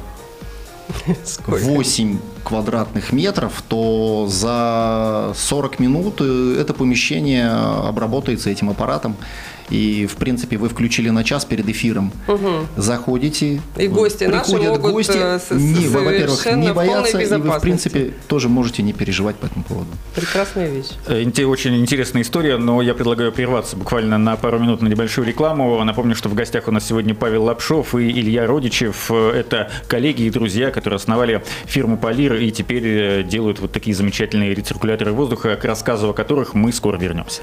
Сколько? 1.24 1.64
квадратных 2.44 3.12
метров, 3.12 3.62
то 3.68 4.26
за 4.28 5.32
40 5.34 5.80
минут 5.80 6.20
э, 6.20 6.58
это 6.60 6.74
помещение 6.74 7.48
обработается 7.48 8.50
этим 8.50 8.70
аппаратом. 8.70 9.16
И, 9.70 10.06
в 10.06 10.16
принципе, 10.16 10.56
вы 10.58 10.68
включили 10.68 11.11
на 11.11 11.25
час 11.25 11.44
перед 11.44 11.68
эфиром. 11.68 12.12
Заходите. 12.76 13.61
И 13.76 13.88
гости 13.88 14.25
наши 14.25 14.50
приходят 14.52 14.76
могут, 14.78 14.92
гости. 14.92 15.12
э, 15.16 15.38
с- 15.38 15.50
Не, 15.50 15.88
во- 15.88 16.00
во-первых, 16.02 16.46
не 16.56 16.73
боятся, 16.73 17.20
и 17.20 17.26
вы, 17.26 17.50
в 17.50 17.61
принципе, 17.61 18.12
тоже 18.28 18.49
можете 18.49 18.82
не 18.82 18.92
переживать 18.92 19.37
по 19.37 19.46
этому 19.46 19.64
поводу. 19.64 19.88
Прекрасная 20.14 20.68
вещь. 20.68 20.90
Э, 21.06 21.25
Очень 21.46 21.76
интересная 21.80 22.23
история, 22.23 22.56
но 22.58 22.82
я 22.82 22.94
предлагаю 22.94 23.32
прерваться 23.32 23.76
буквально 23.76 24.18
на 24.18 24.37
пару 24.37 24.58
минут 24.58 24.82
на 24.82 24.88
небольшую 24.88 25.26
рекламу. 25.26 25.82
Напомню, 25.85 26.14
что 26.14 26.28
в 26.28 26.35
гостях 26.35 26.68
у 26.68 26.70
нас 26.73 26.87
сегодня 26.87 27.14
Павел 27.14 27.44
Лапшов 27.44 27.94
и 27.94 28.08
Илья 28.11 28.46
Родичев. 28.46 29.11
Э, 29.11 29.32
Это 29.37 29.70
коллеги 29.88 30.23
и 30.23 30.30
друзья, 30.30 30.70
которые 30.70 30.96
основали 30.96 31.42
фирму 31.66 31.96
Полир 31.99 32.35
и 32.35 32.50
теперь 32.50 33.25
делают 33.25 33.61
вот 33.61 33.73
такие 33.73 33.94
замечательные 33.96 34.54
рециркуляторы 34.54 35.12
воздуха, 35.12 35.56
к 35.56 35.64
рассказу 35.64 36.11
о 36.11 36.12
которых 36.12 36.54
мы 36.54 36.73
скоро 36.73 36.96
вернемся. 36.99 37.42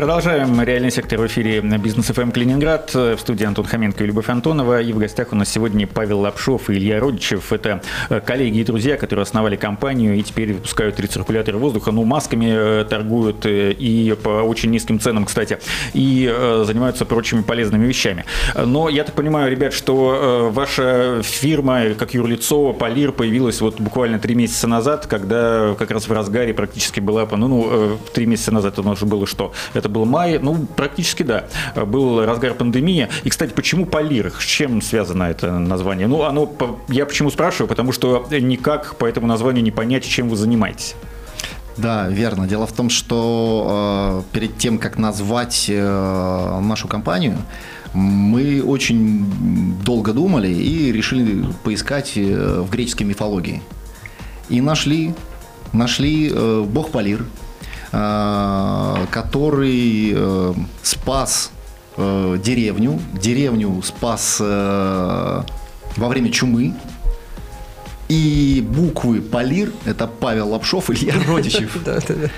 Продолжаем 0.00 0.58
реальный 0.62 0.90
сектор 0.90 1.20
в 1.20 1.26
эфире 1.26 1.60
Бизнес 1.60 2.06
ФМ 2.06 2.30
Калининград. 2.30 2.94
В 2.94 3.18
студии 3.18 3.44
Антон 3.44 3.66
Хоменко 3.66 4.02
и 4.02 4.06
Любовь 4.06 4.30
Антонова. 4.30 4.80
И 4.80 4.94
в 4.94 4.98
гостях 4.98 5.28
у 5.32 5.36
нас 5.36 5.50
сегодня 5.50 5.86
Павел 5.86 6.20
Лапшов 6.20 6.70
и 6.70 6.72
Илья 6.72 6.98
Родичев. 7.00 7.52
Это 7.52 7.82
э, 8.08 8.20
коллеги 8.20 8.60
и 8.60 8.64
друзья, 8.64 8.96
которые 8.96 9.24
основали 9.24 9.56
компанию 9.56 10.16
и 10.16 10.22
теперь 10.22 10.54
выпускают 10.54 10.98
рециркуляторы 10.98 11.58
воздуха. 11.58 11.90
Ну, 11.90 12.04
масками 12.04 12.46
э, 12.48 12.84
торгуют 12.86 13.44
э, 13.44 13.72
и 13.72 14.14
по 14.14 14.40
очень 14.40 14.70
низким 14.70 14.98
ценам, 15.00 15.26
кстати. 15.26 15.58
И 15.92 16.34
занимаются 16.64 17.04
прочими 17.04 17.42
полезными 17.42 17.84
вещами. 17.86 18.24
Но 18.56 18.88
я 18.88 19.04
так 19.04 19.14
понимаю, 19.14 19.50
ребят, 19.50 19.74
что 19.74 20.50
ваша 20.50 21.20
фирма, 21.22 21.90
как 21.98 22.14
юрлицо, 22.14 22.72
Полир, 22.72 23.12
появилась 23.12 23.60
вот 23.60 23.78
буквально 23.78 24.18
три 24.18 24.34
месяца 24.34 24.66
назад, 24.66 25.06
когда 25.06 25.74
как 25.78 25.90
раз 25.90 26.08
в 26.08 26.12
разгаре 26.12 26.54
практически 26.54 27.00
была, 27.00 27.28
ну, 27.30 27.48
ну 27.48 27.98
три 28.14 28.24
месяца 28.24 28.50
назад 28.50 28.78
это 28.78 28.88
уже 28.88 29.04
было 29.04 29.26
что? 29.26 29.52
Это 29.74 29.89
был 29.90 30.04
май, 30.04 30.38
ну, 30.38 30.66
практически 30.76 31.22
да. 31.22 31.44
Был 31.74 32.24
разгар 32.24 32.54
пандемии. 32.54 33.08
И, 33.24 33.30
кстати, 33.30 33.52
почему 33.52 33.86
Полир? 33.86 34.32
С 34.38 34.42
чем 34.42 34.80
связано 34.82 35.24
это 35.24 35.58
название? 35.58 36.06
Ну, 36.06 36.22
оно, 36.22 36.50
я 36.88 37.06
почему 37.06 37.30
спрашиваю? 37.30 37.68
Потому 37.68 37.92
что 37.92 38.26
никак 38.30 38.96
по 38.96 39.04
этому 39.04 39.26
названию 39.26 39.62
не 39.62 39.70
понять, 39.70 40.04
чем 40.04 40.28
вы 40.28 40.36
занимаетесь. 40.36 40.94
Да, 41.76 42.08
верно. 42.08 42.46
Дело 42.46 42.66
в 42.66 42.72
том, 42.72 42.90
что 42.90 44.22
э, 44.32 44.34
перед 44.34 44.58
тем, 44.58 44.78
как 44.78 44.98
назвать 44.98 45.66
э, 45.68 46.60
нашу 46.60 46.88
компанию, 46.88 47.38
мы 47.94 48.62
очень 48.62 49.24
долго 49.84 50.12
думали 50.12 50.48
и 50.48 50.92
решили 50.92 51.44
поискать 51.64 52.12
э, 52.16 52.60
в 52.60 52.70
греческой 52.70 53.06
мифологии. 53.06 53.62
И 54.48 54.60
нашли, 54.60 55.14
нашли 55.72 56.30
э, 56.32 56.64
бог 56.68 56.90
Полир, 56.90 57.24
который 57.92 60.12
э, 60.14 60.54
спас 60.82 61.50
э, 61.96 62.38
деревню, 62.42 63.00
деревню 63.14 63.82
спас 63.82 64.38
э, 64.40 65.42
во 65.96 66.08
время 66.08 66.30
чумы, 66.30 66.74
и 68.08 68.66
буквы 68.68 69.20
Полир– 69.20 69.72
это 69.84 70.08
Павел 70.08 70.50
Лапшов 70.50 70.90
Илья 70.90 71.14
Родичев. 71.26 71.76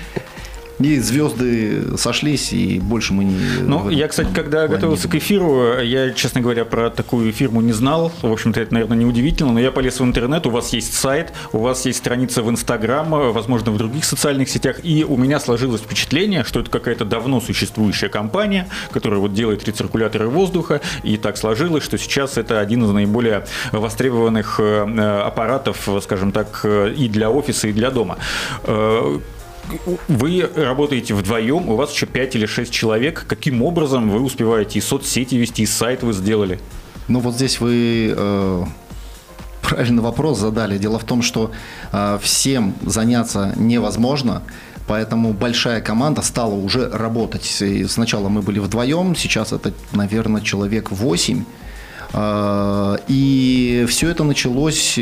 И 0.79 0.99
звезды 0.99 1.97
сошлись, 1.97 2.51
и 2.51 2.79
больше 2.79 3.13
мы 3.13 3.25
не... 3.25 3.37
Ну, 3.61 3.89
я, 3.89 4.07
кстати, 4.07 4.29
когда 4.33 4.67
готовился 4.67 5.07
к 5.07 5.15
эфиру, 5.15 5.79
я, 5.79 6.11
честно 6.11 6.41
говоря, 6.41 6.65
про 6.65 6.89
такую 6.89 7.31
фирму 7.31 7.61
не 7.61 7.73
знал. 7.73 8.11
В 8.21 8.31
общем-то, 8.31 8.59
это, 8.59 8.73
наверное, 8.73 8.97
неудивительно, 8.97 9.53
но 9.53 9.59
я 9.59 9.71
полез 9.71 9.99
в 9.99 10.03
интернет, 10.03 10.45
у 10.47 10.49
вас 10.49 10.73
есть 10.73 10.93
сайт, 10.93 11.31
у 11.51 11.59
вас 11.59 11.85
есть 11.85 11.99
страница 11.99 12.41
в 12.41 12.49
Инстаграм, 12.49 13.09
возможно, 13.09 13.71
в 13.71 13.77
других 13.77 14.03
социальных 14.03 14.49
сетях, 14.49 14.77
и 14.83 15.03
у 15.03 15.15
меня 15.15 15.39
сложилось 15.39 15.81
впечатление, 15.81 16.43
что 16.43 16.59
это 16.59 16.69
какая-то 16.69 17.05
давно 17.05 17.39
существующая 17.39 18.09
компания, 18.09 18.67
которая 18.91 19.19
вот 19.19 19.33
делает 19.33 19.63
рециркуляторы 19.65 20.27
воздуха, 20.27 20.81
и 21.03 21.17
так 21.17 21.37
сложилось, 21.37 21.83
что 21.83 21.97
сейчас 21.97 22.37
это 22.37 22.59
один 22.59 22.83
из 22.83 22.89
наиболее 22.89 23.45
востребованных 23.71 24.59
э, 24.59 25.21
аппаратов, 25.23 25.87
скажем 26.01 26.31
так, 26.31 26.61
э, 26.63 26.93
и 26.97 27.07
для 27.07 27.29
офиса, 27.29 27.67
и 27.67 27.73
для 27.73 27.91
дома. 27.91 28.17
Вы 30.07 30.49
работаете 30.55 31.13
вдвоем, 31.13 31.69
у 31.69 31.75
вас 31.75 31.93
еще 31.93 32.05
5 32.05 32.35
или 32.35 32.45
6 32.45 32.71
человек. 32.71 33.25
Каким 33.27 33.63
образом 33.63 34.09
вы 34.09 34.21
успеваете 34.21 34.79
и 34.79 34.81
соцсети 34.81 35.35
вести, 35.35 35.63
и 35.63 35.65
сайт 35.65 36.03
вы 36.03 36.13
сделали? 36.13 36.59
Ну 37.07 37.19
вот 37.19 37.35
здесь 37.35 37.59
вы 37.59 38.13
э, 38.15 38.63
правильный 39.61 40.03
вопрос 40.03 40.39
задали. 40.39 40.77
Дело 40.77 40.99
в 40.99 41.03
том, 41.03 41.21
что 41.21 41.51
э, 41.91 42.19
всем 42.21 42.75
заняться 42.81 43.53
невозможно. 43.57 44.43
Поэтому 44.87 45.33
большая 45.33 45.81
команда 45.81 46.21
стала 46.21 46.53
уже 46.53 46.89
работать. 46.89 47.61
И 47.61 47.85
сначала 47.85 48.27
мы 48.29 48.41
были 48.41 48.59
вдвоем, 48.59 49.15
сейчас 49.15 49.53
это, 49.53 49.73
наверное, 49.93 50.41
человек 50.41 50.91
8. 50.91 51.43
Э, 52.13 52.97
и 53.07 53.85
все 53.87 54.09
это 54.09 54.23
началось 54.23 54.99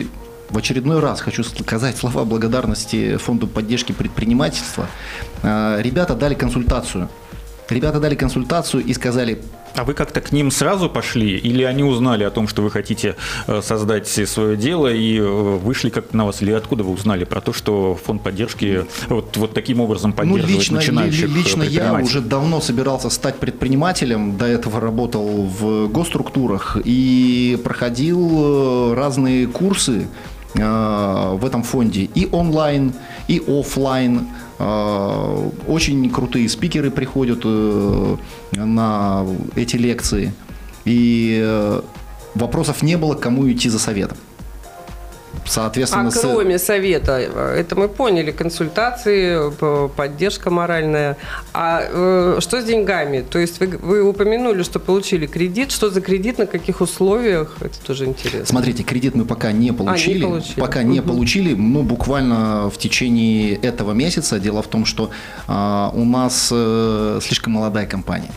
в 0.51 0.57
очередной 0.57 0.99
раз 0.99 1.21
хочу 1.21 1.43
сказать 1.43 1.97
слова 1.97 2.25
благодарности 2.25 3.17
Фонду 3.17 3.47
поддержки 3.47 3.91
предпринимательства. 3.91 4.87
А, 5.43 5.79
ребята 5.81 6.15
дали 6.15 6.33
консультацию. 6.33 7.09
Ребята 7.69 7.99
дали 7.99 8.15
консультацию 8.15 8.83
и 8.83 8.93
сказали, 8.93 9.41
а 9.75 9.83
вы 9.83 9.93
как-то 9.93 10.21
к 10.21 10.31
ним 10.31 10.51
сразу 10.51 10.89
пошли, 10.89 11.37
или 11.37 11.63
они 11.63 11.83
узнали 11.83 12.23
о 12.23 12.31
том, 12.31 12.47
что 12.47 12.61
вы 12.61 12.69
хотите 12.69 13.15
э, 13.47 13.61
создать 13.61 14.07
свое 14.07 14.57
дело, 14.57 14.91
и 14.91 15.17
э, 15.17 15.23
вышли 15.23 15.89
как-то 15.89 16.17
на 16.17 16.25
вас, 16.25 16.41
или 16.41 16.51
откуда 16.51 16.83
вы 16.83 16.91
узнали 16.91 17.23
про 17.23 17.41
то, 17.41 17.53
что 17.53 17.95
фонд 17.95 18.21
поддержки 18.21 18.85
вот, 19.07 19.37
вот 19.37 19.53
таким 19.53 19.79
образом 19.79 20.11
ну, 20.11 20.17
поддерживает 20.17 20.49
ну, 20.49 20.57
лично, 20.57 20.75
начинающих 20.75 21.23
э, 21.23 21.27
Лично 21.27 21.63
я 21.63 21.93
уже 21.93 22.21
давно 22.21 22.59
собирался 22.59 23.09
стать 23.09 23.37
предпринимателем, 23.37 24.37
до 24.37 24.45
этого 24.45 24.81
работал 24.81 25.43
в 25.43 25.87
госструктурах 25.87 26.77
и 26.83 27.59
проходил 27.63 28.93
разные 28.93 29.47
курсы 29.47 30.07
в 30.53 31.45
этом 31.45 31.63
фонде 31.63 32.09
и 32.13 32.27
онлайн, 32.31 32.93
и 33.27 33.41
офлайн. 33.47 34.27
Э, 34.59 35.49
очень 35.67 36.09
крутые 36.09 36.49
спикеры 36.49 36.91
приходят 36.91 37.41
э, 37.45 38.15
на 38.53 39.25
эти 39.55 39.77
лекции. 39.77 40.33
И 40.83 41.79
вопросов 42.35 42.81
не 42.81 42.97
было, 42.97 43.15
кому 43.15 43.49
идти 43.49 43.69
за 43.69 43.79
советом. 43.79 44.17
Соответственно, 45.45 46.09
а 46.09 46.11
кроме 46.11 46.57
с... 46.57 46.63
совета, 46.63 47.17
это 47.17 47.75
мы 47.75 47.89
поняли, 47.89 48.31
консультации, 48.31 49.51
поддержка 49.89 50.49
моральная. 50.49 51.17
А 51.53 51.81
э, 51.83 52.37
что 52.39 52.61
с 52.61 52.65
деньгами? 52.65 53.21
То 53.21 53.39
есть 53.39 53.59
вы, 53.59 53.67
вы 53.67 54.03
упомянули, 54.03 54.63
что 54.63 54.79
получили 54.79 55.25
кредит. 55.25 55.71
Что 55.71 55.89
за 55.89 56.01
кредит, 56.01 56.37
на 56.37 56.45
каких 56.45 56.81
условиях? 56.81 57.57
Это 57.59 57.79
тоже 57.85 58.05
интересно. 58.05 58.45
Смотрите, 58.45 58.83
кредит 58.83 59.15
мы 59.15 59.25
пока 59.25 59.51
не 59.51 59.71
получили. 59.71 60.23
А, 60.23 60.25
не 60.25 60.31
получили. 60.31 60.59
Пока 60.59 60.83
не 60.83 61.01
получили, 61.01 61.53
ну, 61.53 61.83
буквально 61.83 62.69
в 62.69 62.77
течение 62.77 63.55
этого 63.55 63.91
месяца. 63.93 64.39
Дело 64.39 64.61
в 64.61 64.67
том, 64.67 64.85
что 64.85 65.11
э, 65.47 65.89
у 65.93 66.05
нас 66.05 66.49
э, 66.51 67.19
слишком 67.21 67.53
молодая 67.53 67.87
компания. 67.87 68.31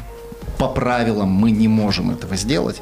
По 0.58 0.68
правилам 0.68 1.28
мы 1.28 1.50
не 1.50 1.68
можем 1.68 2.10
этого 2.10 2.36
сделать. 2.36 2.80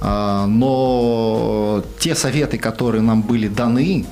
А, 0.00 0.46
но 0.46 1.82
те 1.98 2.14
советы, 2.14 2.58
которые 2.58 3.02
нам 3.02 3.22
были 3.22 3.48
даны, 3.48 4.06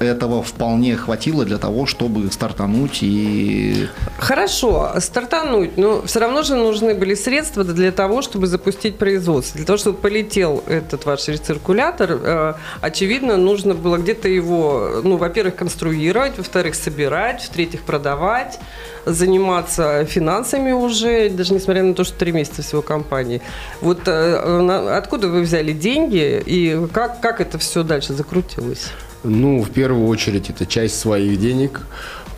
этого 0.00 0.42
вполне 0.42 0.96
хватило 0.96 1.44
для 1.44 1.58
того, 1.58 1.86
чтобы 1.86 2.32
стартануть 2.32 2.98
и... 3.02 3.86
Хорошо, 4.18 4.92
стартануть, 4.98 5.76
но 5.76 6.02
все 6.02 6.20
равно 6.20 6.42
же 6.42 6.56
нужны 6.56 6.94
были 6.94 7.14
средства 7.14 7.64
для 7.64 7.92
того, 7.92 8.22
чтобы 8.22 8.46
запустить 8.46 8.96
производство. 8.96 9.58
Для 9.58 9.66
того, 9.66 9.76
чтобы 9.76 9.98
полетел 9.98 10.64
этот 10.66 11.04
ваш 11.04 11.28
рециркулятор, 11.28 12.12
э, 12.12 12.54
очевидно, 12.80 13.36
нужно 13.36 13.74
было 13.74 13.98
где-то 13.98 14.28
его, 14.28 15.02
ну, 15.04 15.18
во-первых, 15.18 15.56
конструировать, 15.56 16.38
во-вторых, 16.38 16.74
собирать, 16.74 17.42
в-третьих, 17.42 17.82
продавать 17.82 18.58
заниматься 19.04 20.04
финансами 20.04 20.72
уже, 20.72 21.30
даже 21.30 21.54
несмотря 21.54 21.82
на 21.82 21.94
то, 21.94 22.04
что 22.04 22.18
три 22.18 22.32
месяца 22.32 22.62
всего 22.62 22.82
компании. 22.82 23.42
Вот 23.80 24.00
э, 24.06 24.96
откуда 24.96 25.28
вы 25.28 25.42
взяли 25.42 25.72
деньги 25.72 26.42
и 26.44 26.86
как, 26.92 27.20
как 27.20 27.40
это 27.40 27.58
все 27.58 27.82
дальше 27.82 28.14
закрутилось? 28.14 28.88
Ну, 29.22 29.62
в 29.62 29.70
первую 29.70 30.06
очередь, 30.06 30.50
это 30.50 30.64
часть 30.66 30.98
своих 30.98 31.38
денег. 31.38 31.82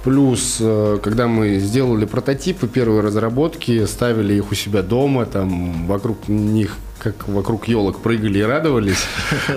Плюс, 0.02 0.56
э, 0.58 0.98
когда 1.00 1.28
мы 1.28 1.58
сделали 1.58 2.06
прототипы, 2.06 2.66
первые 2.66 3.02
разработки, 3.02 3.84
ставили 3.86 4.34
их 4.34 4.50
у 4.50 4.54
себя 4.54 4.82
дома, 4.82 5.26
там 5.26 5.86
вокруг 5.86 6.26
них 6.26 6.76
как 7.02 7.28
вокруг 7.28 7.66
елок 7.66 8.00
прыгали 8.00 8.38
и 8.38 8.42
радовались. 8.42 9.04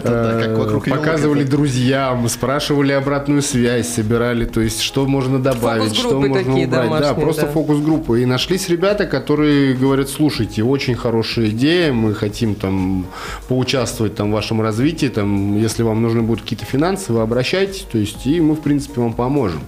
Э, 0.08 0.56
показывали 0.90 1.44
друзьям, 1.44 2.28
спрашивали 2.30 2.92
обратную 2.92 3.42
связь, 3.42 3.88
собирали, 3.88 4.46
то 4.46 4.62
есть 4.62 4.82
что 4.82 5.06
можно 5.08 5.40
добавить, 5.40 5.96
что 5.96 6.20
можно 6.20 6.56
убрать. 6.56 7.02
Да, 7.02 7.14
просто 7.14 7.48
фокус-группы. 7.48 8.22
И 8.22 8.26
нашлись 8.26 8.70
ребята, 8.70 9.06
которые 9.06 9.74
говорят, 9.74 10.10
слушайте, 10.10 10.64
очень 10.64 10.96
хорошая 10.96 11.48
идея, 11.48 11.94
мы 11.94 12.14
хотим 12.14 12.56
там 12.56 13.06
поучаствовать 13.48 14.16
там 14.16 14.32
в 14.32 14.34
вашем 14.34 14.62
развитии, 14.62 15.08
там, 15.08 15.58
если 15.58 15.84
вам 15.84 16.02
нужны 16.02 16.22
будут 16.22 16.44
какие-то 16.44 16.66
финансы, 16.66 17.14
вы 17.14 17.22
обращайтесь, 17.22 17.86
то 17.92 17.98
есть 17.98 18.26
и 18.28 18.42
мы, 18.42 18.56
в 18.56 18.62
принципе, 18.62 19.02
вам 19.02 19.14
поможем. 19.14 19.62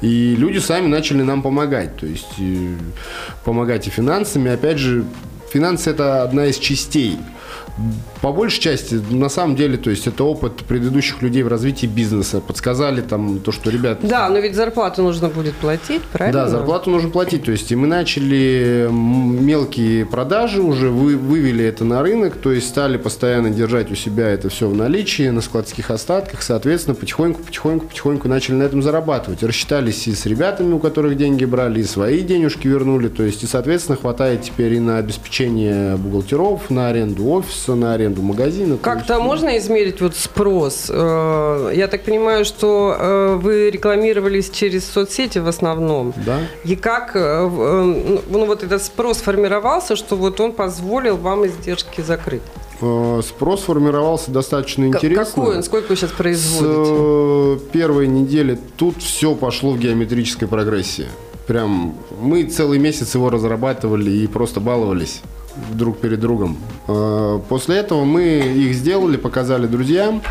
И 0.00 0.34
люди 0.36 0.58
сами 0.58 0.86
начали 0.86 1.22
нам 1.22 1.42
помогать, 1.42 1.96
то 1.96 2.06
есть 2.06 2.34
помогать 3.44 3.86
и 3.86 3.90
финансами, 3.90 4.50
опять 4.50 4.78
же, 4.78 5.04
Финансы– 5.52 5.90
это 5.92 6.22
одна 6.22 6.46
из 6.46 6.56
частей 6.56 7.18
по 8.20 8.32
большей 8.32 8.60
части, 8.60 9.00
на 9.10 9.28
самом 9.28 9.56
деле, 9.56 9.76
то 9.76 9.90
есть 9.90 10.06
это 10.06 10.24
опыт 10.24 10.58
предыдущих 10.68 11.22
людей 11.22 11.42
в 11.42 11.48
развитии 11.48 11.86
бизнеса. 11.86 12.40
Подсказали 12.40 13.00
там 13.00 13.40
то, 13.40 13.52
что 13.52 13.70
ребят... 13.70 13.98
Да, 14.02 14.28
но 14.28 14.38
ведь 14.38 14.54
зарплату 14.54 15.02
нужно 15.02 15.28
будет 15.28 15.54
платить, 15.54 16.02
правильно? 16.12 16.44
Да, 16.44 16.48
зарплату 16.48 16.90
нужно 16.90 17.10
платить. 17.10 17.44
То 17.44 17.50
есть 17.50 17.72
и 17.72 17.76
мы 17.76 17.86
начали 17.86 18.88
мелкие 18.90 20.06
продажи 20.06 20.62
уже, 20.62 20.88
вы, 20.88 21.16
вывели 21.16 21.64
это 21.64 21.84
на 21.84 22.02
рынок, 22.02 22.36
то 22.36 22.52
есть 22.52 22.68
стали 22.68 22.96
постоянно 22.96 23.50
держать 23.50 23.90
у 23.90 23.94
себя 23.94 24.28
это 24.28 24.48
все 24.48 24.68
в 24.68 24.74
наличии, 24.76 25.28
на 25.28 25.40
складских 25.40 25.90
остатках. 25.90 26.42
Соответственно, 26.42 26.94
потихоньку, 26.94 27.42
потихоньку, 27.42 27.86
потихоньку 27.86 28.28
начали 28.28 28.54
на 28.54 28.62
этом 28.62 28.82
зарабатывать. 28.82 29.42
Рассчитались 29.42 30.06
и 30.06 30.14
с 30.14 30.26
ребятами, 30.26 30.72
у 30.72 30.78
которых 30.78 31.16
деньги 31.16 31.44
брали, 31.44 31.80
и 31.80 31.84
свои 31.84 32.20
денежки 32.20 32.68
вернули. 32.68 33.08
То 33.08 33.24
есть 33.24 33.42
и, 33.42 33.46
соответственно, 33.46 33.96
хватает 33.96 34.42
теперь 34.42 34.74
и 34.74 34.80
на 34.80 34.98
обеспечение 34.98 35.96
бухгалтеров, 35.96 36.70
на 36.70 36.88
аренду 36.88 37.26
офиса, 37.28 37.71
на 37.74 37.94
аренду 37.94 38.22
магазина. 38.22 38.76
Как-то 38.76 39.20
можно 39.20 39.56
измерить 39.58 40.00
вот 40.00 40.16
спрос? 40.16 40.86
Э, 40.88 41.72
я 41.74 41.88
так 41.88 42.02
понимаю, 42.02 42.44
что 42.44 42.96
э, 42.98 43.38
вы 43.40 43.70
рекламировались 43.70 44.50
через 44.50 44.84
соцсети 44.84 45.38
в 45.38 45.48
основном. 45.48 46.12
Да. 46.24 46.40
И 46.64 46.76
как 46.76 47.12
э, 47.14 47.46
ну, 47.48 48.46
вот 48.46 48.62
этот 48.62 48.82
спрос 48.82 49.18
формировался, 49.18 49.96
что 49.96 50.16
вот 50.16 50.40
он 50.40 50.52
позволил 50.52 51.16
вам 51.16 51.46
издержки 51.46 52.00
закрыть? 52.00 52.42
Спрос 53.22 53.60
формировался 53.62 54.32
достаточно 54.32 54.86
интересно. 54.86 55.24
Какой 55.24 55.56
он? 55.56 55.62
Сколько 55.62 55.90
вы 55.90 55.96
сейчас 55.96 56.10
производите? 56.10 57.64
С 57.64 57.70
первой 57.70 58.08
недели 58.08 58.58
тут 58.76 59.00
все 59.00 59.36
пошло 59.36 59.70
в 59.70 59.78
геометрической 59.78 60.48
прогрессии. 60.48 61.06
Прям 61.46 61.94
мы 62.20 62.44
целый 62.44 62.78
месяц 62.78 63.14
его 63.14 63.30
разрабатывали 63.30 64.10
и 64.10 64.26
просто 64.26 64.58
баловались 64.58 65.20
друг 65.72 65.98
перед 65.98 66.20
другом. 66.20 66.56
Э, 66.88 67.40
после 67.48 67.76
этого 67.76 68.04
мы 68.04 68.22
их 68.22 68.74
сделали, 68.74 69.16
показали 69.16 69.66
друзьям. 69.66 70.22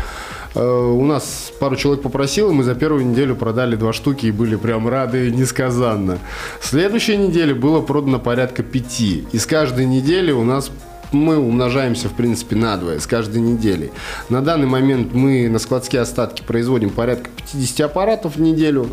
Э, 0.54 0.60
у 0.62 1.04
нас 1.04 1.52
пару 1.60 1.76
человек 1.76 2.02
попросил, 2.02 2.52
мы 2.52 2.62
за 2.62 2.74
первую 2.74 3.06
неделю 3.06 3.36
продали 3.36 3.76
два 3.76 3.92
штуки 3.92 4.26
и 4.26 4.30
были 4.30 4.56
прям 4.56 4.88
рады 4.88 5.30
несказанно. 5.30 6.18
Следующей 6.60 7.16
неделе 7.16 7.54
было 7.54 7.80
продано 7.80 8.18
порядка 8.18 8.62
пяти. 8.62 9.24
И 9.32 9.38
с 9.38 9.46
каждой 9.46 9.86
недели 9.86 10.32
у 10.32 10.44
нас 10.44 10.70
мы 11.12 11.38
умножаемся, 11.38 12.08
в 12.08 12.12
принципе, 12.12 12.56
надвое 12.56 12.98
с 12.98 13.06
каждой 13.06 13.40
недели. 13.40 13.92
На 14.28 14.40
данный 14.40 14.66
момент 14.66 15.12
мы 15.12 15.48
на 15.48 15.58
складские 15.58 16.02
остатки 16.02 16.42
производим 16.42 16.90
порядка 16.90 17.30
50 17.52 17.80
аппаратов 17.80 18.36
в 18.36 18.40
неделю. 18.40 18.88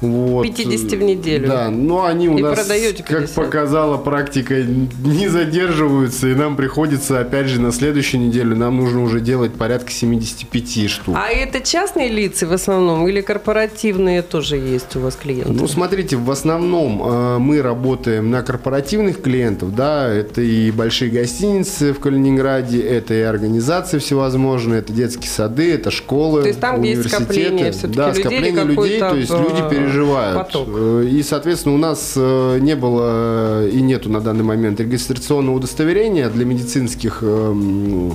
Вот. 0.00 0.42
50 0.42 0.92
в 0.92 1.02
неделю. 1.02 1.48
Да, 1.48 1.70
но 1.70 2.04
они 2.04 2.28
у 2.28 2.38
и 2.38 2.42
нас, 2.42 2.54
продаете 2.54 3.02
50. 3.02 3.06
как 3.06 3.30
показала 3.30 3.96
практика, 3.96 4.62
не 4.62 5.28
задерживаются, 5.28 6.28
и 6.28 6.34
нам 6.34 6.56
приходится, 6.56 7.20
опять 7.20 7.46
же, 7.46 7.60
на 7.60 7.72
следующую 7.72 8.20
неделю 8.20 8.56
нам 8.56 8.76
нужно 8.76 9.02
уже 9.02 9.20
делать 9.20 9.54
порядка 9.54 9.90
75 9.90 10.90
штук. 10.90 11.16
А 11.18 11.30
это 11.30 11.60
частные 11.60 12.08
лица 12.08 12.46
в 12.46 12.52
основном 12.52 13.08
или 13.08 13.20
корпоративные 13.20 14.22
тоже 14.22 14.56
есть 14.56 14.94
у 14.96 15.00
вас 15.00 15.16
клиенты? 15.16 15.52
Ну, 15.52 15.66
смотрите, 15.66 16.16
в 16.16 16.30
основном 16.30 17.02
э, 17.02 17.38
мы 17.38 17.60
работаем 17.60 18.30
на 18.30 18.42
корпоративных 18.42 19.20
клиентов, 19.20 19.74
да, 19.74 20.08
это 20.08 20.40
и 20.40 20.70
большие 20.70 21.10
гостиницы 21.10 21.47
в 21.48 22.00
Калининграде, 22.00 22.80
это 22.80 23.14
и 23.14 23.20
организации 23.20 23.98
всевозможные, 23.98 24.80
это 24.80 24.92
детские 24.92 25.30
сады, 25.30 25.72
это 25.74 25.90
школы, 25.90 26.42
То 26.42 26.48
есть 26.48 26.60
там, 26.60 26.80
где 26.80 26.90
есть 26.90 27.08
скопление 27.08 27.72
да, 27.82 28.08
людей, 28.08 28.22
скопление 28.22 28.64
людей, 28.64 29.00
то 29.00 29.14
есть 29.14 29.30
люди 29.30 29.70
переживают. 29.70 30.36
Поток. 30.38 30.68
Э, 30.70 31.06
и, 31.10 31.22
соответственно, 31.22 31.74
у 31.74 31.78
нас 31.78 32.14
э, 32.16 32.58
не 32.60 32.76
было 32.76 33.66
и 33.66 33.80
нету 33.80 34.10
на 34.10 34.20
данный 34.20 34.44
момент 34.44 34.80
регистрационного 34.80 35.56
удостоверения 35.56 36.28
для 36.28 36.44
медицинских 36.44 37.22
эм, 37.22 38.12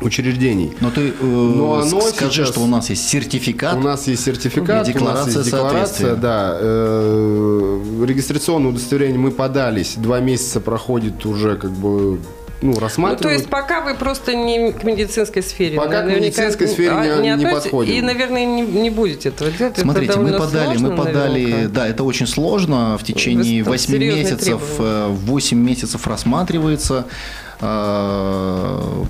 учреждений. 0.00 0.72
Но 0.80 0.90
ты 0.90 1.08
э, 1.08 1.12
Но 1.20 1.74
оно 1.74 2.00
скажи, 2.00 2.32
сейчас, 2.32 2.48
что 2.48 2.60
у 2.60 2.66
нас 2.66 2.90
есть 2.90 3.08
сертификат. 3.08 3.76
У 3.76 3.80
нас 3.80 4.06
есть 4.06 4.24
сертификат, 4.24 4.86
декларация 4.86 5.22
у 5.22 5.26
нас 5.26 5.36
есть 5.36 5.50
декларация, 5.50 6.16
да. 6.16 6.56
Э, 6.60 8.04
регистрационное 8.06 8.70
удостоверение 8.70 9.18
мы 9.18 9.30
подались, 9.30 9.94
два 9.96 10.20
месяца 10.20 10.60
проходит 10.60 11.24
уже 11.26 11.56
как 11.56 11.70
бы 11.70 12.18
ну, 12.64 12.78
рассматривают. 12.78 13.22
Ну, 13.22 13.28
то 13.28 13.34
есть 13.34 13.48
пока 13.48 13.82
вы 13.82 13.94
просто 13.94 14.34
не 14.34 14.72
к 14.72 14.84
медицинской 14.84 15.42
сфере. 15.42 15.76
Пока 15.76 16.02
к 16.02 16.06
медицинской 16.06 16.66
сфере 16.66 16.92
а, 16.92 17.20
не, 17.20 17.30
не, 17.30 17.44
не 17.44 17.50
подходим. 17.50 17.92
И, 17.92 18.00
наверное, 18.00 18.46
не, 18.46 18.62
не 18.62 18.90
будете 18.90 19.28
этого 19.28 19.50
делать. 19.50 19.78
Смотрите, 19.78 20.12
это 20.12 20.20
мы 20.20 20.32
подали, 20.32 20.64
сложно, 20.64 20.88
мы 20.88 20.96
подали, 20.96 21.42
наверное, 21.42 21.68
да, 21.68 21.86
это 21.86 22.04
очень 22.04 22.26
сложно. 22.26 22.96
В 22.98 23.04
течение 23.04 23.62
8 23.62 23.98
месяцев, 23.98 24.40
требования. 24.40 25.08
8 25.08 25.58
месяцев 25.58 26.06
рассматривается 26.06 27.04
э, 27.04 27.53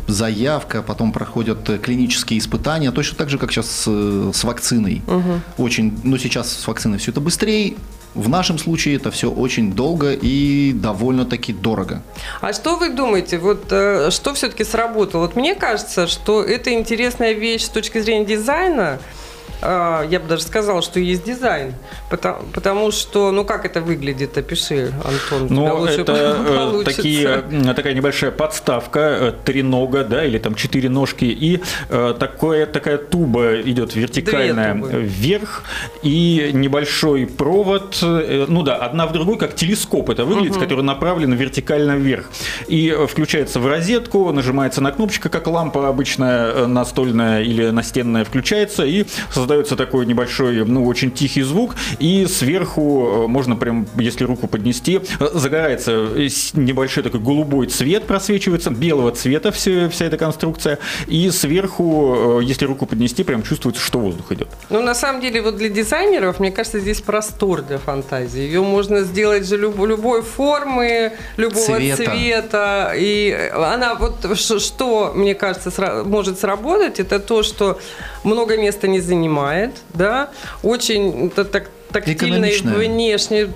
заявка, 0.06 0.82
потом 0.82 1.12
проходят 1.12 1.80
клинические 1.82 2.38
испытания, 2.38 2.90
точно 2.92 3.18
так 3.18 3.30
же, 3.30 3.38
как 3.38 3.50
сейчас 3.50 3.66
с, 3.66 4.32
с 4.32 4.44
вакциной. 4.44 5.02
Угу. 5.06 5.64
Очень, 5.64 5.92
но 6.02 6.10
ну, 6.10 6.18
сейчас 6.18 6.52
с 6.52 6.66
вакциной 6.66 6.98
все 6.98 7.10
это 7.10 7.20
быстрее, 7.20 7.74
в 8.14 8.28
нашем 8.28 8.58
случае 8.58 8.96
это 8.96 9.10
все 9.10 9.30
очень 9.30 9.72
долго 9.72 10.12
и 10.12 10.72
довольно-таки 10.72 11.52
дорого. 11.52 12.02
А 12.40 12.52
что 12.52 12.76
вы 12.76 12.90
думаете, 12.90 13.38
вот 13.38 13.66
э, 13.70 14.10
что 14.10 14.34
все-таки 14.34 14.64
сработало? 14.64 15.22
Вот 15.22 15.36
мне 15.36 15.54
кажется, 15.54 16.06
что 16.06 16.42
это 16.42 16.72
интересная 16.72 17.32
вещь 17.32 17.64
с 17.64 17.68
точки 17.68 18.00
зрения 18.00 18.24
дизайна, 18.24 19.00
я 19.62 20.20
бы 20.20 20.28
даже 20.28 20.42
сказала, 20.42 20.82
что 20.82 21.00
есть 21.00 21.24
дизайн. 21.24 21.74
Потому, 22.10 22.38
потому 22.52 22.90
что, 22.90 23.30
ну 23.32 23.44
как 23.44 23.64
это 23.64 23.80
выглядит, 23.80 24.36
опиши, 24.36 24.92
Антон. 25.04 25.48
Ну, 25.50 25.86
это 25.86 26.12
э, 26.80 26.84
такие, 26.84 27.44
такая 27.74 27.94
небольшая 27.94 28.30
подставка, 28.30 29.00
э, 29.00 29.32
три 29.44 29.62
нога, 29.62 30.04
да, 30.04 30.24
или 30.24 30.38
там 30.38 30.54
четыре 30.54 30.88
ножки, 30.88 31.24
и 31.24 31.62
э, 31.88 32.14
такое, 32.18 32.66
такая 32.66 32.98
туба 32.98 33.60
идет 33.62 33.94
вертикальная 33.94 34.74
вверх, 34.74 35.64
и 36.02 36.50
небольшой 36.52 37.26
провод, 37.26 37.98
ну 38.02 38.62
да, 38.62 38.76
одна 38.76 39.06
в 39.06 39.12
другую, 39.12 39.38
как 39.38 39.54
телескоп 39.54 40.10
это 40.10 40.24
выглядит, 40.24 40.52
угу. 40.52 40.60
который 40.60 40.84
направлен 40.84 41.32
вертикально 41.32 41.92
вверх. 41.92 42.26
И 42.68 42.96
включается 43.08 43.60
в 43.60 43.66
розетку, 43.66 44.30
нажимается 44.32 44.80
на 44.80 44.92
кнопочку, 44.92 45.30
как 45.30 45.46
лампа 45.46 45.88
обычная 45.88 46.66
настольная 46.66 47.42
или 47.42 47.70
настенная 47.70 48.24
включается, 48.24 48.84
и 48.84 49.04
создается 49.30 49.43
такой 49.76 50.06
небольшой, 50.06 50.64
ну, 50.64 50.84
очень 50.86 51.10
тихий 51.10 51.42
звук, 51.42 51.74
и 51.98 52.26
сверху 52.26 53.24
э, 53.24 53.26
можно 53.28 53.56
прям, 53.56 53.86
если 53.96 54.24
руку 54.24 54.46
поднести, 54.46 55.00
э, 55.20 55.28
загорается 55.34 56.08
небольшой 56.54 57.02
такой 57.02 57.20
голубой 57.20 57.66
цвет 57.66 58.04
просвечивается, 58.04 58.70
белого 58.70 59.10
цвета 59.12 59.50
все, 59.50 59.88
вся 59.88 60.06
эта 60.06 60.16
конструкция, 60.16 60.78
и 61.06 61.30
сверху, 61.30 62.40
э, 62.40 62.44
если 62.44 62.66
руку 62.66 62.86
поднести, 62.86 63.24
прям 63.24 63.42
чувствуется, 63.42 63.82
что 63.82 63.98
воздух 63.98 64.32
идет. 64.32 64.48
Ну, 64.70 64.82
на 64.82 64.94
самом 64.94 65.20
деле, 65.20 65.42
вот 65.42 65.56
для 65.56 65.68
дизайнеров, 65.68 66.40
мне 66.40 66.50
кажется, 66.50 66.80
здесь 66.80 67.00
простор 67.00 67.62
для 67.62 67.78
фантазии. 67.78 68.40
Ее 68.40 68.62
можно 68.62 69.02
сделать 69.02 69.46
же 69.48 69.56
люб, 69.56 69.78
любой 69.78 70.22
формы, 70.22 71.12
любого 71.36 71.76
цвета. 71.76 72.04
цвета. 72.04 72.92
И 72.96 73.32
она 73.54 73.94
вот 73.94 74.38
что, 74.38 75.12
мне 75.14 75.34
кажется, 75.34 76.02
может 76.04 76.40
сработать, 76.40 77.00
это 77.00 77.18
то, 77.18 77.42
что 77.42 77.78
много 78.24 78.56
места 78.56 78.88
не 78.88 79.00
занимает, 79.00 79.33
да, 79.92 80.30
очень 80.62 81.28
это 81.28 81.44
так 81.44 81.70
тактильно 81.94 82.44
и 82.44 82.60
внешне 82.60 83.48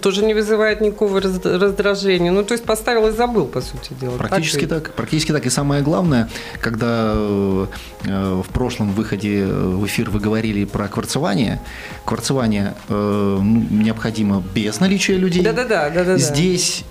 тоже 0.00 0.24
не 0.24 0.34
вызывает 0.34 0.80
никакого 0.80 1.20
раздражения. 1.20 2.30
Ну, 2.30 2.44
то 2.44 2.52
есть 2.52 2.64
поставил 2.64 3.08
и 3.08 3.12
забыл, 3.12 3.46
по 3.46 3.60
сути 3.60 3.94
дела. 4.00 4.16
Практически 4.18 4.66
так. 4.66 4.84
так 4.84 4.94
практически 4.94 5.32
так. 5.32 5.46
И 5.46 5.50
самое 5.50 5.82
главное, 5.82 6.28
когда 6.60 7.12
э, 7.14 7.66
в 8.04 8.48
прошлом 8.52 8.92
выходе 8.92 9.46
в 9.46 9.86
эфир 9.86 10.10
вы 10.10 10.20
говорили 10.20 10.64
про 10.64 10.88
кварцевание, 10.88 11.60
кварцевание 12.04 12.74
э, 12.88 13.38
ну, 13.42 13.66
необходимо 13.70 14.42
без 14.54 14.80
наличия 14.80 15.14
людей. 15.14 15.42
Да-да-да. 15.42 16.18
Здесь 16.18 16.84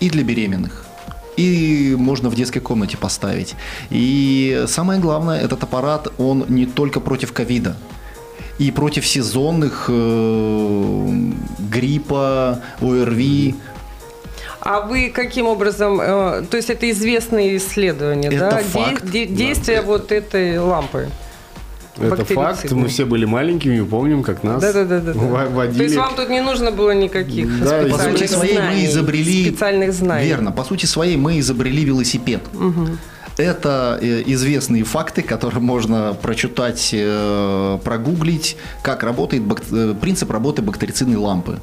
и 0.00 0.10
для 0.10 0.22
беременных, 0.22 0.83
и 1.36 1.94
можно 1.98 2.28
в 2.28 2.34
детской 2.34 2.60
комнате 2.60 2.96
поставить. 2.96 3.54
И 3.90 4.64
самое 4.68 5.00
главное, 5.00 5.40
этот 5.40 5.62
аппарат, 5.62 6.08
он 6.18 6.44
не 6.48 6.66
только 6.66 7.00
против 7.00 7.32
ковида, 7.32 7.76
и 8.58 8.70
против 8.70 9.06
сезонных 9.06 9.86
э, 9.88 11.08
гриппа, 11.58 12.60
ОРВИ. 12.80 13.56
А 14.60 14.80
вы 14.80 15.10
каким 15.10 15.46
образом, 15.46 16.00
э, 16.00 16.42
то 16.48 16.56
есть 16.56 16.70
это 16.70 16.88
известные 16.90 17.56
исследования, 17.56 18.28
это 18.28 18.50
да? 18.50 18.58
Факт, 18.58 19.10
Де- 19.10 19.26
действия 19.26 19.80
да. 19.80 19.86
вот 19.86 20.12
этой 20.12 20.58
лампы? 20.58 21.08
Это 22.00 22.24
факт, 22.24 22.70
мы 22.72 22.88
все 22.88 23.04
были 23.04 23.24
маленькими, 23.24 23.80
помним, 23.82 24.22
как 24.22 24.42
нас 24.42 24.60
да, 24.60 24.72
да, 24.72 24.84
да, 24.84 25.00
да, 25.00 25.12
водили. 25.12 25.78
То 25.78 25.84
есть 25.84 25.96
вам 25.96 26.14
тут 26.16 26.28
не 26.28 26.40
нужно 26.40 26.70
было 26.70 26.90
никаких 26.90 27.48
да, 27.60 27.82
специальных 27.82 27.92
по 27.92 28.02
сути 28.02 28.26
своей 28.26 28.54
знаний, 28.54 28.82
мы 28.82 28.86
изобрели, 28.86 29.44
специальных 29.44 29.92
знаний. 29.92 30.26
Верно, 30.26 30.52
по 30.52 30.64
сути 30.64 30.86
своей 30.86 31.16
мы 31.16 31.38
изобрели 31.38 31.84
велосипед. 31.84 32.40
Угу. 32.52 32.88
Это 33.36 33.98
э, 34.00 34.22
известные 34.26 34.84
факты, 34.84 35.22
которые 35.22 35.60
можно 35.60 36.14
прочитать, 36.14 36.90
э, 36.92 37.78
прогуглить, 37.82 38.56
как 38.82 39.02
работает 39.02 39.42
э, 39.72 39.94
принцип 40.00 40.30
работы 40.30 40.62
бактерицидной 40.62 41.16
лампы. 41.16 41.58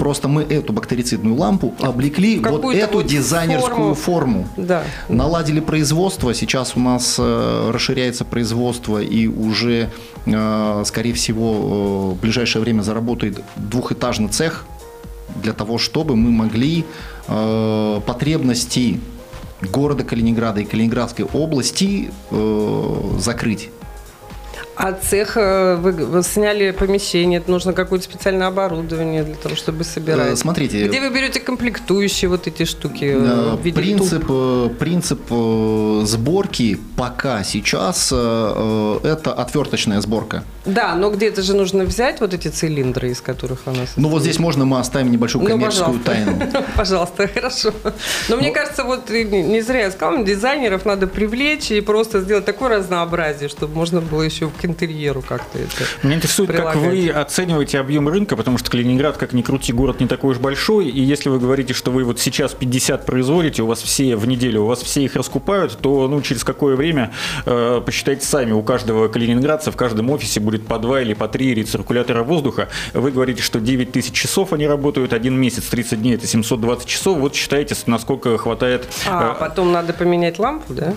Просто 0.00 0.28
мы 0.28 0.44
эту 0.44 0.72
бактерицидную 0.72 1.36
лампу 1.36 1.74
облекли 1.78 2.38
вот 2.38 2.74
эту 2.74 2.98
вот 2.98 3.06
дизайнерскую 3.06 3.94
форму. 3.94 4.46
форму. 4.46 4.48
Да. 4.56 4.82
Наладили 5.10 5.60
производство. 5.60 6.32
Сейчас 6.32 6.74
у 6.74 6.80
нас 6.80 7.18
расширяется 7.18 8.24
производство 8.24 8.96
и 8.98 9.26
уже, 9.26 9.90
скорее 10.24 11.12
всего, 11.12 12.12
в 12.12 12.16
ближайшее 12.18 12.62
время 12.62 12.80
заработает 12.80 13.42
двухэтажный 13.56 14.28
цех 14.28 14.64
для 15.42 15.52
того, 15.52 15.76
чтобы 15.76 16.16
мы 16.16 16.30
могли 16.30 16.86
потребности 17.26 19.00
города 19.60 20.02
Калининграда 20.02 20.62
и 20.62 20.64
Калининградской 20.64 21.26
области 21.26 22.10
э, 22.30 23.16
закрыть. 23.18 23.68
А 24.82 24.92
цех, 24.94 25.36
э, 25.36 25.76
вы, 25.76 25.92
вы 25.92 26.22
сняли 26.22 26.70
помещение, 26.70 27.40
это 27.40 27.50
нужно 27.50 27.74
какое-то 27.74 28.06
специальное 28.06 28.46
оборудование 28.46 29.22
для 29.22 29.34
того, 29.34 29.54
чтобы 29.54 29.84
собирать. 29.84 30.32
Э, 30.32 30.36
смотрите. 30.36 30.88
Где 30.88 31.00
вы 31.00 31.10
берете 31.10 31.38
комплектующие 31.38 32.30
вот 32.30 32.46
эти 32.46 32.64
штуки? 32.64 33.14
Э, 33.14 33.58
принцип, 33.74 34.24
принцип 34.78 35.20
сборки 36.06 36.78
пока 36.96 37.44
сейчас 37.44 38.10
это 38.10 39.34
отверточная 39.36 40.00
сборка. 40.00 40.44
Да, 40.64 40.94
но 40.94 41.10
где-то 41.10 41.42
же 41.42 41.54
нужно 41.54 41.84
взять 41.84 42.20
вот 42.20 42.32
эти 42.32 42.48
цилиндры, 42.48 43.10
из 43.10 43.20
которых 43.20 43.60
она 43.66 43.84
Ну 43.96 44.08
вот 44.08 44.22
здесь 44.22 44.38
можно 44.38 44.64
мы 44.64 44.78
оставим 44.78 45.10
небольшую 45.10 45.42
ну, 45.42 45.50
коммерческую 45.50 45.98
ну, 45.98 46.04
тайну. 46.04 46.64
Пожалуйста, 46.76 47.28
хорошо. 47.28 47.72
Но 48.28 48.36
мне 48.36 48.50
кажется, 48.50 48.84
вот 48.84 49.10
не 49.10 49.60
зря 49.60 49.80
я 49.80 49.90
сказала, 49.90 50.24
дизайнеров 50.24 50.86
надо 50.86 51.06
привлечь 51.06 51.70
и 51.70 51.80
просто 51.80 52.20
сделать 52.20 52.44
такое 52.44 52.78
разнообразие, 52.78 53.48
чтобы 53.48 53.74
можно 53.74 54.00
было 54.00 54.22
еще 54.22 54.46
в 54.46 54.52
кино 54.60 54.69
интерьеру 54.70 55.22
как-то 55.22 55.58
это 55.58 55.84
Меня 56.02 56.16
интересует, 56.16 56.50
как 56.50 56.76
вы 56.76 57.08
оцениваете 57.10 57.78
объем 57.78 58.08
рынка, 58.08 58.36
потому 58.36 58.58
что 58.58 58.70
Калининград, 58.70 59.16
как 59.16 59.32
ни 59.32 59.42
крути, 59.42 59.72
город 59.72 60.00
не 60.00 60.06
такой 60.06 60.32
уж 60.32 60.38
большой, 60.38 60.88
и 60.88 61.00
если 61.00 61.28
вы 61.28 61.38
говорите, 61.38 61.74
что 61.74 61.90
вы 61.90 62.04
вот 62.04 62.18
сейчас 62.18 62.54
50 62.54 63.06
производите, 63.06 63.62
у 63.62 63.66
вас 63.66 63.82
все 63.82 64.16
в 64.16 64.26
неделю, 64.26 64.62
у 64.62 64.66
вас 64.66 64.80
все 64.80 65.02
их 65.04 65.16
раскупают, 65.16 65.78
то 65.78 66.08
ну, 66.08 66.20
через 66.22 66.44
какое 66.44 66.76
время, 66.76 67.12
э, 67.46 67.82
посчитайте 67.84 68.24
сами, 68.24 68.52
у 68.52 68.62
каждого 68.62 69.08
калининградца 69.08 69.70
в 69.70 69.76
каждом 69.76 70.10
офисе 70.10 70.40
будет 70.40 70.66
по 70.66 70.78
два 70.78 71.02
или 71.02 71.14
по 71.14 71.28
три 71.28 71.54
рециркулятора 71.54 72.22
воздуха. 72.22 72.68
Вы 72.94 73.10
говорите, 73.10 73.42
что 73.42 73.60
9 73.60 73.92
тысяч 73.92 74.12
часов 74.12 74.52
они 74.52 74.66
работают, 74.66 75.12
один 75.12 75.38
месяц, 75.38 75.64
30 75.64 76.00
дней, 76.00 76.14
это 76.14 76.26
720 76.26 76.86
часов. 76.86 77.18
Вот 77.18 77.34
считайте, 77.34 77.74
насколько 77.86 78.36
хватает... 78.38 78.88
А, 79.06 79.32
э, 79.32 79.40
потом 79.40 79.72
надо 79.72 79.92
поменять 79.92 80.38
лампу, 80.38 80.74
да? 80.74 80.94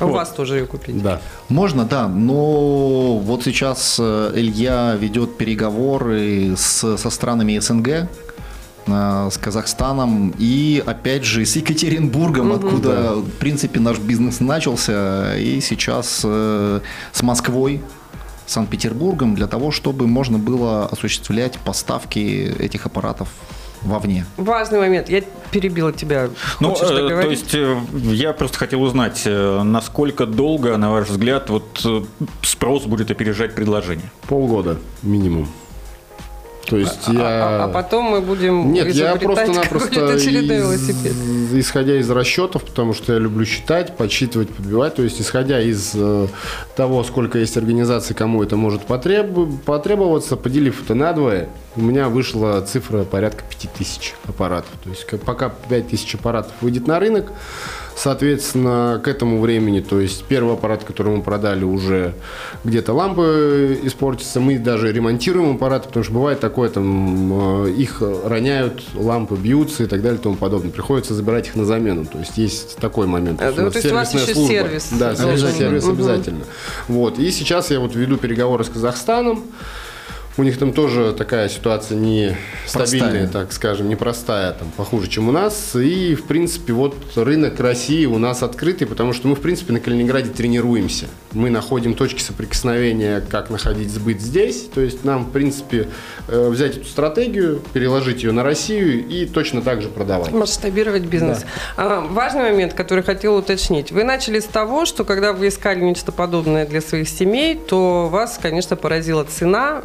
У 0.00 0.06
вот. 0.06 0.14
вас 0.14 0.30
тоже 0.30 0.58
ее 0.58 0.66
купить. 0.66 1.02
Да. 1.02 1.20
Можно, 1.48 1.84
да, 1.84 2.08
но 2.08 3.18
вот 3.18 3.44
сейчас 3.44 3.98
э, 4.00 4.32
Илья 4.34 4.96
ведет 4.96 5.36
переговоры 5.36 6.54
с, 6.56 6.96
со 6.96 7.10
странами 7.10 7.58
СНГ, 7.58 7.88
э, 7.88 9.28
с 9.30 9.36
Казахстаном 9.38 10.34
и, 10.38 10.82
опять 10.84 11.24
же, 11.24 11.44
с 11.44 11.56
Екатеринбургом, 11.56 12.50
угу, 12.50 12.56
откуда, 12.56 12.88
да. 12.88 13.14
в 13.16 13.30
принципе, 13.38 13.78
наш 13.80 13.98
бизнес 13.98 14.40
начался, 14.40 15.36
и 15.36 15.60
сейчас 15.60 16.22
э, 16.24 16.80
с 17.12 17.22
Москвой, 17.22 17.82
Санкт-Петербургом, 18.46 19.34
для 19.34 19.46
того, 19.46 19.70
чтобы 19.70 20.06
можно 20.06 20.38
было 20.38 20.86
осуществлять 20.86 21.58
поставки 21.58 22.54
этих 22.58 22.86
аппаратов 22.86 23.28
вовне. 23.82 24.26
Важный 24.36 24.78
момент. 24.78 25.08
Я 25.08 25.22
перебила 25.50 25.92
тебя. 25.92 26.28
Ну, 26.60 26.74
Хочешь 26.74 26.90
э, 26.90 27.22
то 27.22 27.30
есть 27.30 27.54
э, 27.54 27.78
я 27.92 28.32
просто 28.32 28.58
хотел 28.58 28.82
узнать, 28.82 29.22
э, 29.24 29.62
насколько 29.62 30.26
долго, 30.26 30.76
на 30.76 30.90
ваш 30.90 31.08
взгляд, 31.08 31.50
вот 31.50 31.86
спрос 32.42 32.84
будет 32.84 33.10
опережать 33.10 33.54
предложение? 33.54 34.10
Полгода 34.28 34.78
минимум. 35.02 35.48
То 36.70 36.76
есть 36.76 37.08
а, 37.08 37.12
я... 37.12 37.20
а, 37.22 37.64
а 37.64 37.68
потом 37.68 38.04
мы 38.04 38.20
будем 38.20 38.72
Нет, 38.72 38.94
я 38.94 39.16
просто-напросто 39.16 40.14
из... 40.14 41.54
исходя 41.54 41.96
из 41.98 42.08
расчетов, 42.08 42.62
потому 42.64 42.94
что 42.94 43.12
я 43.12 43.18
люблю 43.18 43.44
считать, 43.44 43.96
подсчитывать, 43.96 44.50
подбивать, 44.50 44.94
то 44.94 45.02
есть 45.02 45.20
исходя 45.20 45.60
из 45.60 45.90
э, 45.94 46.28
того, 46.76 47.02
сколько 47.02 47.38
есть 47.38 47.56
организаций, 47.56 48.14
кому 48.14 48.44
это 48.44 48.56
может 48.56 48.82
потреб... 48.82 49.26
потребоваться, 49.66 50.36
поделив 50.36 50.84
это 50.84 50.94
на 50.94 51.12
двое, 51.12 51.48
у 51.74 51.80
меня 51.80 52.08
вышла 52.08 52.60
цифра 52.60 53.02
порядка 53.02 53.42
5000 53.50 54.14
аппаратов. 54.28 54.70
То 54.84 54.90
есть 54.90 55.04
пока 55.24 55.48
5000 55.68 56.14
аппаратов 56.14 56.52
выйдет 56.60 56.86
на 56.86 57.00
рынок, 57.00 57.32
Соответственно, 58.00 58.98
к 59.04 59.08
этому 59.08 59.42
времени, 59.42 59.80
то 59.80 60.00
есть 60.00 60.24
первый 60.24 60.54
аппарат, 60.54 60.84
который 60.84 61.14
мы 61.16 61.22
продали, 61.22 61.64
уже 61.64 62.14
где-то 62.64 62.94
лампы 62.94 63.78
испортятся. 63.82 64.40
Мы 64.40 64.58
даже 64.58 64.90
ремонтируем 64.90 65.56
аппараты, 65.56 65.88
потому 65.88 66.04
что 66.04 66.14
бывает 66.14 66.40
такое, 66.40 66.70
там 66.70 67.66
э, 67.66 67.72
их 67.72 68.02
роняют, 68.24 68.82
лампы 68.94 69.34
бьются 69.34 69.82
и 69.82 69.86
так 69.86 70.00
далее 70.00 70.18
и 70.18 70.22
тому 70.22 70.36
подобное. 70.36 70.70
Приходится 70.70 71.12
забирать 71.12 71.48
их 71.48 71.56
на 71.56 71.66
замену. 71.66 72.06
То 72.06 72.20
есть 72.20 72.38
есть 72.38 72.78
такой 72.78 73.06
момент. 73.06 73.38
То, 73.38 73.52
то 73.52 73.66
есть 73.66 73.92
у 73.92 73.94
вас 73.94 74.14
еще 74.14 74.32
служба. 74.32 74.48
сервис. 74.50 74.88
Да, 74.98 75.14
сервис 75.14 75.84
угу. 75.84 75.92
обязательно. 75.92 76.44
Вот. 76.88 77.18
И 77.18 77.30
сейчас 77.30 77.70
я 77.70 77.80
вот 77.80 77.94
веду 77.94 78.16
переговоры 78.16 78.64
с 78.64 78.70
Казахстаном. 78.70 79.44
У 80.36 80.42
них 80.42 80.58
там 80.58 80.72
тоже 80.72 81.12
такая 81.12 81.48
ситуация 81.48 81.96
не 81.96 82.36
стабильная, 82.64 83.26
так 83.26 83.52
скажем, 83.52 83.88
непростая, 83.88 84.52
там, 84.52 84.70
похуже, 84.76 85.08
чем 85.08 85.28
у 85.28 85.32
нас. 85.32 85.74
И, 85.74 86.14
в 86.14 86.24
принципе, 86.24 86.72
вот 86.72 86.94
рынок 87.16 87.58
России 87.58 88.06
у 88.06 88.18
нас 88.18 88.42
открытый, 88.42 88.86
потому 88.86 89.12
что 89.12 89.26
мы, 89.26 89.34
в 89.34 89.40
принципе, 89.40 89.72
на 89.72 89.80
Калининграде 89.80 90.30
тренируемся. 90.30 91.06
Мы 91.32 91.50
находим 91.50 91.94
точки 91.94 92.22
соприкосновения, 92.22 93.20
как 93.28 93.50
находить 93.50 93.90
сбыт 93.90 94.20
здесь. 94.20 94.68
То 94.72 94.80
есть 94.80 95.04
нам, 95.04 95.26
в 95.26 95.32
принципе, 95.32 95.88
э, 96.28 96.48
взять 96.48 96.76
эту 96.76 96.86
стратегию, 96.86 97.60
переложить 97.72 98.22
ее 98.22 98.32
на 98.32 98.44
Россию 98.44 99.06
и 99.06 99.26
точно 99.26 99.62
так 99.62 99.82
же 99.82 99.88
продавать. 99.88 100.30
Масштабировать 100.32 101.02
бизнес. 101.02 101.40
Да. 101.40 101.46
А, 101.76 102.00
важный 102.00 102.42
момент, 102.42 102.74
который 102.74 103.02
хотел 103.02 103.36
уточнить. 103.36 103.90
Вы 103.90 104.04
начали 104.04 104.38
с 104.38 104.44
того, 104.44 104.86
что 104.86 105.04
когда 105.04 105.32
вы 105.32 105.48
искали 105.48 105.80
нечто 105.80 106.12
подобное 106.12 106.66
для 106.66 106.80
своих 106.80 107.08
семей, 107.08 107.56
то 107.56 108.08
вас, 108.08 108.38
конечно, 108.40 108.76
поразила 108.76 109.24
цена 109.24 109.82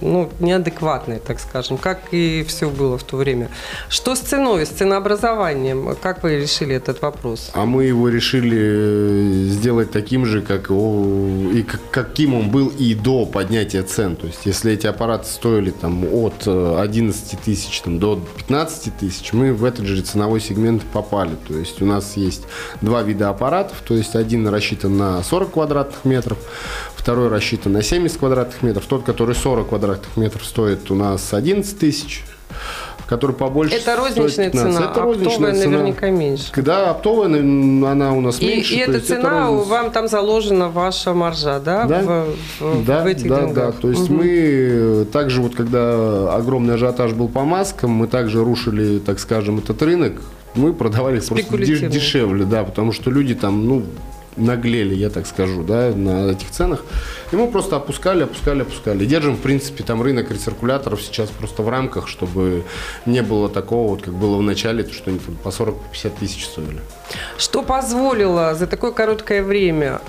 ну, 0.00 0.30
неадекватные, 0.40 1.18
так 1.18 1.40
скажем, 1.40 1.78
как 1.78 2.00
и 2.12 2.44
все 2.48 2.70
было 2.70 2.98
в 2.98 3.02
то 3.02 3.16
время. 3.16 3.50
Что 3.88 4.14
с 4.14 4.20
ценой, 4.20 4.66
с 4.66 4.70
ценообразованием? 4.70 5.96
Как 6.00 6.22
вы 6.22 6.36
решили 6.36 6.74
этот 6.74 7.02
вопрос? 7.02 7.50
А 7.54 7.64
мы 7.64 7.84
его 7.84 8.08
решили 8.08 8.58
э, 8.58 9.48
сделать 9.48 9.90
таким 9.90 10.26
же, 10.26 10.42
как 10.42 10.70
и 10.70 11.66
каким 11.90 12.34
он 12.34 12.50
был 12.50 12.68
и 12.68 12.94
до 12.94 13.26
поднятия 13.26 13.82
цен. 13.82 14.16
То 14.16 14.26
есть, 14.26 14.40
если 14.44 14.72
эти 14.72 14.86
аппараты 14.86 15.26
стоили 15.26 15.70
там, 15.70 16.04
от 16.12 16.46
11 16.46 17.34
э, 17.34 17.36
тысяч 17.44 17.80
там, 17.80 17.98
до 17.98 18.20
15 18.36 18.96
тысяч, 18.96 19.32
мы 19.32 19.52
в 19.52 19.64
этот 19.64 19.86
же 19.86 20.00
ценовой 20.02 20.40
сегмент 20.40 20.82
попали. 20.84 21.36
То 21.46 21.54
есть, 21.54 21.82
у 21.82 21.86
нас 21.86 22.16
есть 22.16 22.42
два 22.80 23.02
вида 23.02 23.28
аппаратов. 23.28 23.82
То 23.86 23.94
есть, 23.94 24.14
один 24.14 24.48
рассчитан 24.48 24.96
на 24.96 25.22
40 25.22 25.52
квадратных 25.52 26.04
метров, 26.04 26.38
второй 27.08 27.28
рассчитан 27.28 27.72
на 27.72 27.82
70 27.82 28.18
квадратных 28.18 28.62
метров. 28.62 28.84
Тот, 28.84 29.02
который 29.02 29.34
40 29.34 29.70
квадратных 29.70 30.14
метров 30.18 30.44
стоит 30.44 30.90
у 30.90 30.94
нас 30.94 31.32
11 31.32 31.78
тысяч 31.78 32.22
который 33.06 33.34
побольше 33.34 33.76
Это 33.76 33.96
розничная 33.96 34.50
цена, 34.50 34.90
это 34.90 35.00
розничная 35.00 35.32
оптовая 35.32 35.54
цена. 35.54 35.78
наверняка 35.78 36.10
меньше. 36.10 36.52
Да, 36.56 36.90
оптовая 36.90 37.30
она 37.30 38.12
у 38.12 38.20
нас 38.20 38.38
и, 38.42 38.46
меньше. 38.46 38.74
И 38.74 38.76
эта 38.76 39.00
цена, 39.00 39.44
это 39.44 39.52
вам 39.52 39.90
там 39.90 40.08
заложена 40.08 40.68
ваша 40.68 41.14
маржа, 41.14 41.58
да? 41.58 41.86
Да, 41.86 42.02
в, 42.02 42.26
в, 42.60 42.84
да, 42.84 43.02
в 43.04 43.06
этих 43.06 43.26
да, 43.26 43.40
деньгах. 43.40 43.54
да. 43.54 43.80
То 43.80 43.88
есть 43.88 44.10
угу. 44.10 44.22
мы 44.22 45.06
также 45.10 45.40
вот, 45.40 45.54
когда 45.54 46.34
огромный 46.34 46.74
ажиотаж 46.74 47.14
был 47.14 47.28
по 47.28 47.44
маскам, 47.44 47.92
мы 47.92 48.06
также 48.06 48.44
рушили, 48.44 48.98
так 48.98 49.18
скажем, 49.18 49.56
этот 49.56 49.80
рынок, 49.80 50.20
мы 50.54 50.74
продавали 50.74 51.20
просто 51.20 51.56
дешевле, 51.56 52.44
да, 52.44 52.64
потому 52.64 52.92
что 52.92 53.10
люди 53.10 53.34
там, 53.34 53.66
ну, 53.66 53.82
наглели, 54.38 54.94
я 54.94 55.10
так 55.10 55.26
скажу, 55.26 55.62
да, 55.62 55.92
на 55.94 56.30
этих 56.30 56.50
ценах. 56.50 56.84
И 57.32 57.36
мы 57.36 57.50
просто 57.50 57.76
опускали, 57.76 58.24
опускали, 58.24 58.62
опускали. 58.62 59.04
Держим, 59.04 59.36
в 59.36 59.40
принципе, 59.40 59.84
там 59.84 60.02
рынок 60.02 60.30
рециркуляторов 60.30 61.02
сейчас 61.02 61.28
просто 61.30 61.62
в 61.62 61.68
рамках, 61.68 62.08
чтобы 62.08 62.64
не 63.06 63.22
было 63.22 63.48
такого, 63.48 63.90
вот 63.90 64.02
как 64.02 64.14
было 64.14 64.36
в 64.36 64.42
начале, 64.42 64.82
то, 64.82 64.92
что 64.92 65.10
они 65.10 65.18
там 65.18 65.36
по 65.36 65.48
40-50 65.48 66.12
тысяч 66.18 66.46
стоили. 66.46 66.80
Что 67.36 67.62
позволило 67.62 68.54
за 68.54 68.66
такое 68.66 68.92
короткое 68.92 69.42
время 69.42 70.00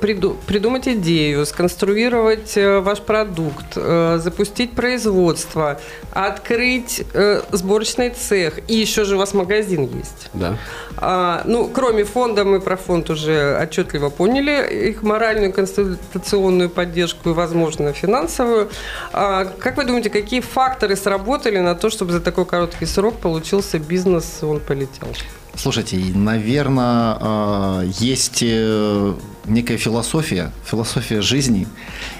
придумать 0.00 0.88
идею, 0.88 1.44
сконструировать 1.44 2.56
э, 2.56 2.80
ваш 2.80 3.00
продукт, 3.00 3.76
э, 3.76 4.18
запустить 4.22 4.72
производство, 4.72 5.80
открыть 6.12 7.02
э, 7.12 7.42
сборочный 7.52 8.10
цех, 8.10 8.58
и 8.68 8.74
еще 8.74 9.04
же 9.04 9.16
у 9.16 9.18
вас 9.18 9.34
магазин 9.34 9.82
есть. 9.82 10.30
Да. 10.32 10.56
А, 10.96 11.42
ну, 11.44 11.68
кроме 11.68 12.04
фонда, 12.04 12.44
мы 12.44 12.60
про 12.60 12.76
фонд 12.76 13.10
уже 13.10 13.58
отчетливо 13.62 14.08
поняли, 14.08 14.88
их 14.88 15.02
моральную, 15.02 15.52
конституционную 15.52 16.70
поддержку 16.70 17.30
и, 17.30 17.32
возможно, 17.32 17.92
финансовую. 17.92 18.70
А, 19.12 19.44
как 19.44 19.76
вы 19.76 19.84
думаете, 19.84 20.10
какие 20.10 20.40
факторы 20.40 20.96
сработали 20.96 21.58
на 21.58 21.74
то, 21.74 21.90
чтобы 21.90 22.12
за 22.12 22.20
такой 22.20 22.46
короткий 22.46 22.86
срок 22.86 23.18
получился 23.18 23.78
бизнес, 23.78 24.38
он 24.42 24.60
полетел? 24.60 25.08
Слушайте, 25.54 25.96
наверное, 26.14 27.16
а, 27.20 27.82
есть 27.98 28.42
э, 28.42 29.14
некая 29.44 29.76
философия, 29.76 30.50
философия 30.64 31.20
жизни, 31.20 31.68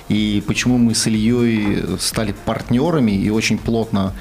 и 0.09 0.43
почему 0.47 0.77
мы 0.77 0.95
с 0.95 1.07
Ильей 1.07 1.99
стали 1.99 2.35
партнерами 2.45 3.13
и 3.13 3.31
очень 3.31 3.59
плотно, 3.59 4.15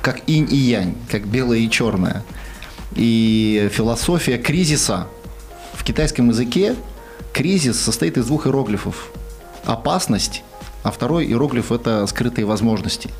как 0.00 0.22
инь 0.28 0.48
и 0.50 0.56
янь, 0.56 0.94
как 1.10 1.26
белое 1.26 1.58
и 1.58 1.70
черное. 1.70 2.22
И 2.94 3.68
философия 3.72 4.38
кризиса 4.38 5.08
в 5.74 5.82
китайском 5.82 6.28
языке 6.28 6.76
кризис 7.32 7.80
состоит 7.80 8.16
из 8.16 8.26
двух 8.26 8.46
иероглифов. 8.46 9.10
Опасность, 9.64 10.44
а 10.82 10.90
второй 10.90 11.26
иероглиф– 11.26 11.70
это 11.72 12.06
скрытые 12.06 12.44
возможности. 12.44 13.10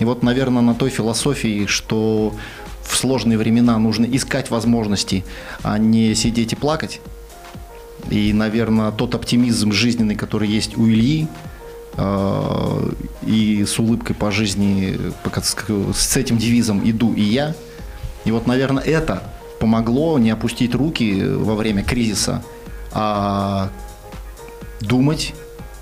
И 0.00 0.04
вот, 0.04 0.22
наверное, 0.22 0.62
на 0.62 0.74
той 0.74 0.90
философии, 0.90 1.66
что 1.66 2.34
в 2.82 2.96
сложные 2.96 3.38
времена 3.38 3.78
нужно 3.78 4.04
искать 4.04 4.50
возможности, 4.50 5.24
а 5.62 5.78
не 5.78 6.14
сидеть 6.14 6.52
и 6.52 6.56
плакать. 6.56 7.00
И, 8.10 8.32
наверное, 8.32 8.90
тот 8.90 9.14
оптимизм 9.14 9.72
жизненный, 9.72 10.16
который 10.16 10.48
есть 10.48 10.76
у 10.76 10.88
Ильи, 10.88 11.28
э, 11.96 12.90
и 13.24 13.64
с 13.64 13.78
улыбкой 13.78 14.16
по 14.16 14.30
жизни, 14.30 14.98
с 15.94 16.16
этим 16.16 16.38
девизом 16.38 16.82
«иду 16.84 17.12
и 17.14 17.22
я», 17.22 17.54
и 18.24 18.30
вот, 18.30 18.46
наверное, 18.46 18.82
это 18.82 19.22
помогло 19.60 20.18
не 20.18 20.30
опустить 20.30 20.74
руки 20.74 21.22
во 21.24 21.54
время 21.54 21.82
кризиса, 21.82 22.44
а 22.92 23.70
думать, 24.80 25.34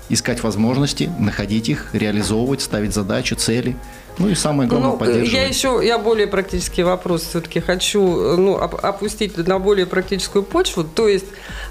искать 0.09 0.43
возможности, 0.43 1.09
находить 1.19 1.69
их, 1.69 1.89
реализовывать, 1.93 2.61
ставить 2.61 2.93
задачи, 2.93 3.33
цели– 3.33 3.75
Ну 4.17 4.29
и 4.29 4.35
самое 4.35 4.69
главное, 4.69 4.91
ну, 4.91 4.97
поддерживать. 4.97 5.33
Я 5.33 5.47
еще, 5.47 5.81
я 5.83 5.97
более 5.97 6.27
практический 6.27 6.83
вопрос 6.83 7.23
все-таки 7.23 7.59
хочу 7.59 8.01
ну, 8.37 8.55
опустить 8.57 9.37
на 9.37 9.59
более 9.59 9.85
практическую 9.85 10.43
почву. 10.43 10.83
То 10.83 11.07
есть, 11.07 11.25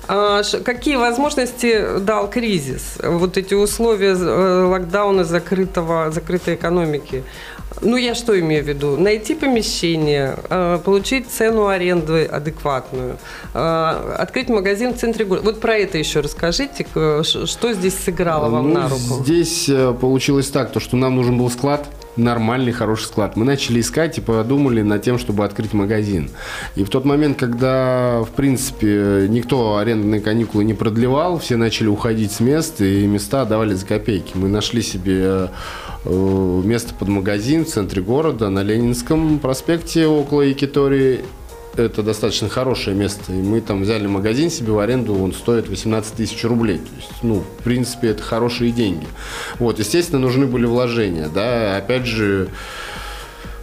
а, 0.08 0.42
какие 0.64 0.96
возможности 0.96 1.98
дал 2.00 2.28
кризис? 2.28 2.98
Вот 3.02 3.36
эти 3.36 3.54
условия 3.54 4.16
э, 4.16 4.64
локдауна 4.64 5.24
закрытого, 5.24 6.10
закрытой 6.10 6.54
экономики. 6.56 7.22
Ну, 7.80 7.96
я 7.96 8.16
что 8.16 8.38
имею 8.38 8.64
в 8.64 8.66
виду? 8.66 8.96
Найти 8.96 9.34
помещение, 9.34 10.36
э, 10.48 10.80
получить 10.84 11.28
цену 11.30 11.68
аренды 11.68 12.24
адекватную, 12.24 13.18
э, 13.54 14.14
открыть 14.18 14.48
магазин 14.48 14.94
в 14.94 14.98
центре 14.98 15.24
города. 15.24 15.44
Вот 15.44 15.60
про 15.60 15.76
это 15.76 15.96
еще 15.96 16.20
расскажите, 16.20 16.86
что 17.22 17.72
здесь 17.72 17.94
сыграло 17.94 18.48
вам 18.48 18.68
ну, 18.68 18.74
на 18.74 18.88
руку? 18.88 19.22
Здесь 19.22 19.70
получилось 20.00 20.48
так, 20.48 20.72
то, 20.72 20.80
что 20.80 20.96
нам 20.96 21.14
нужен 21.14 21.38
был 21.38 21.50
склад, 21.50 21.88
нормальный, 22.16 22.72
хороший 22.72 23.04
склад. 23.04 23.36
Мы 23.36 23.44
начали 23.44 23.80
искать 23.80 24.18
и 24.18 24.20
подумали 24.20 24.82
над 24.82 25.02
тем, 25.02 25.18
чтобы 25.18 25.44
открыть 25.44 25.72
магазин. 25.72 26.30
И 26.76 26.84
в 26.84 26.88
тот 26.88 27.04
момент, 27.04 27.38
когда, 27.38 28.22
в 28.22 28.30
принципе, 28.30 29.26
никто 29.28 29.76
арендные 29.76 30.20
каникулы 30.20 30.64
не 30.64 30.74
продлевал, 30.74 31.38
все 31.38 31.56
начали 31.56 31.88
уходить 31.88 32.32
с 32.32 32.40
мест, 32.40 32.80
и 32.80 33.06
места 33.06 33.44
давали 33.44 33.74
за 33.74 33.86
копейки. 33.86 34.32
Мы 34.34 34.48
нашли 34.48 34.82
себе 34.82 35.50
э, 36.04 36.62
место 36.64 36.94
под 36.94 37.08
магазин 37.08 37.64
в 37.64 37.68
центре 37.68 38.02
города 38.02 38.48
на 38.50 38.62
Ленинском 38.62 39.38
проспекте 39.38 40.06
около 40.06 40.42
Якитории 40.42 41.20
это 41.76 42.02
достаточно 42.02 42.48
хорошее 42.48 42.96
место. 42.96 43.32
И 43.32 43.36
мы 43.36 43.60
там 43.60 43.82
взяли 43.82 44.06
магазин 44.06 44.50
себе 44.50 44.72
в 44.72 44.78
аренду, 44.78 45.18
он 45.18 45.32
стоит 45.32 45.68
18 45.68 46.14
тысяч 46.14 46.44
рублей. 46.44 46.78
То 46.78 46.96
есть, 46.96 47.22
ну, 47.22 47.40
в 47.40 47.62
принципе, 47.62 48.08
это 48.08 48.22
хорошие 48.22 48.70
деньги. 48.72 49.06
Вот, 49.58 49.78
естественно, 49.78 50.20
нужны 50.20 50.46
были 50.46 50.66
вложения, 50.66 51.28
да, 51.28 51.76
опять 51.76 52.06
же, 52.06 52.48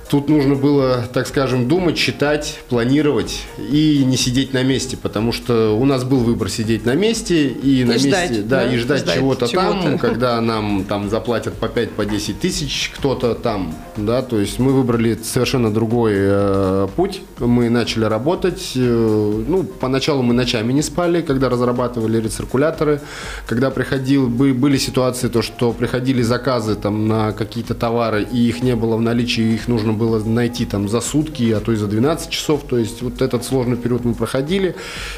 Тут 0.10 0.30
нужно 0.30 0.56
было, 0.56 1.04
так 1.12 1.28
скажем, 1.28 1.68
думать, 1.68 1.98
читать, 1.98 2.60
планировать 2.70 3.44
и 3.58 4.04
не 4.06 4.16
сидеть 4.16 4.54
на 4.54 4.64
месте, 4.64 4.96
потому 4.96 5.34
что 5.34 5.78
у 5.78 5.84
нас 5.84 6.06
был 6.06 6.20
выбор 6.20 6.50
сидеть 6.50 6.86
на 6.86 6.96
месте 6.96 7.48
и, 7.48 7.82
и 7.82 7.84
на 7.84 7.98
ждать, 7.98 8.30
месте, 8.30 8.44
да, 8.44 8.64
да? 8.64 8.74
и 8.74 8.78
ждать, 8.78 9.02
ждать 9.02 9.16
чего-то 9.16 9.48
чего 9.48 9.62
там, 9.62 9.98
когда 10.00 10.40
нам 10.40 10.86
там 10.86 11.10
заплатят 11.10 11.56
по 11.56 11.68
5, 11.68 11.92
по 11.92 12.06
10 12.06 12.40
тысяч, 12.40 12.92
кто-то 12.96 13.36
там, 13.36 13.76
да, 13.98 14.22
то 14.22 14.40
есть 14.40 14.60
мы 14.60 14.72
выбрали 14.72 15.20
совершенно 15.22 15.74
другой 15.74 16.14
э, 16.16 16.88
путь, 16.96 17.22
мы 17.40 17.70
начали 17.70 18.06
работать, 18.06 18.72
э, 18.76 19.44
ну, 19.48 19.64
поначалу 19.64 20.24
мы 20.24 20.34
ночами 20.34 20.72
не 20.72 20.84
спали, 20.84 21.22
когда 21.22 21.50
разрабатывали 21.50 22.22
рециркуляторы, 22.22 23.02
когда 23.46 23.72
приходил, 23.72 24.28
были 24.28 24.78
ситуации, 24.78 25.28
то, 25.28 25.42
что 25.42 25.74
приходили 25.74 26.22
заказы 26.22 26.76
там 26.76 27.10
на 27.10 27.34
какие-то 27.34 27.76
товары, 27.76 28.24
и 28.24 28.48
их 28.48 28.64
не 28.64 28.76
было 28.76 28.96
в 28.96 29.02
наличии, 29.02 29.44
их 29.54 29.68
нужно 29.68 29.97
было 29.98 30.24
найти 30.24 30.66
там 30.66 30.88
за 30.88 31.02
сутки, 31.02 31.52
а 31.52 31.60
то 31.60 31.72
и 31.72 31.76
за 31.76 31.88
12 31.88 32.30
часов. 32.30 32.64
То 32.68 32.78
есть 32.78 33.02
вот 33.02 33.22
этот 33.22 33.44
сложный 33.44 33.78
период 33.78 34.06
мы 34.06 34.14
проходили, 34.14 34.76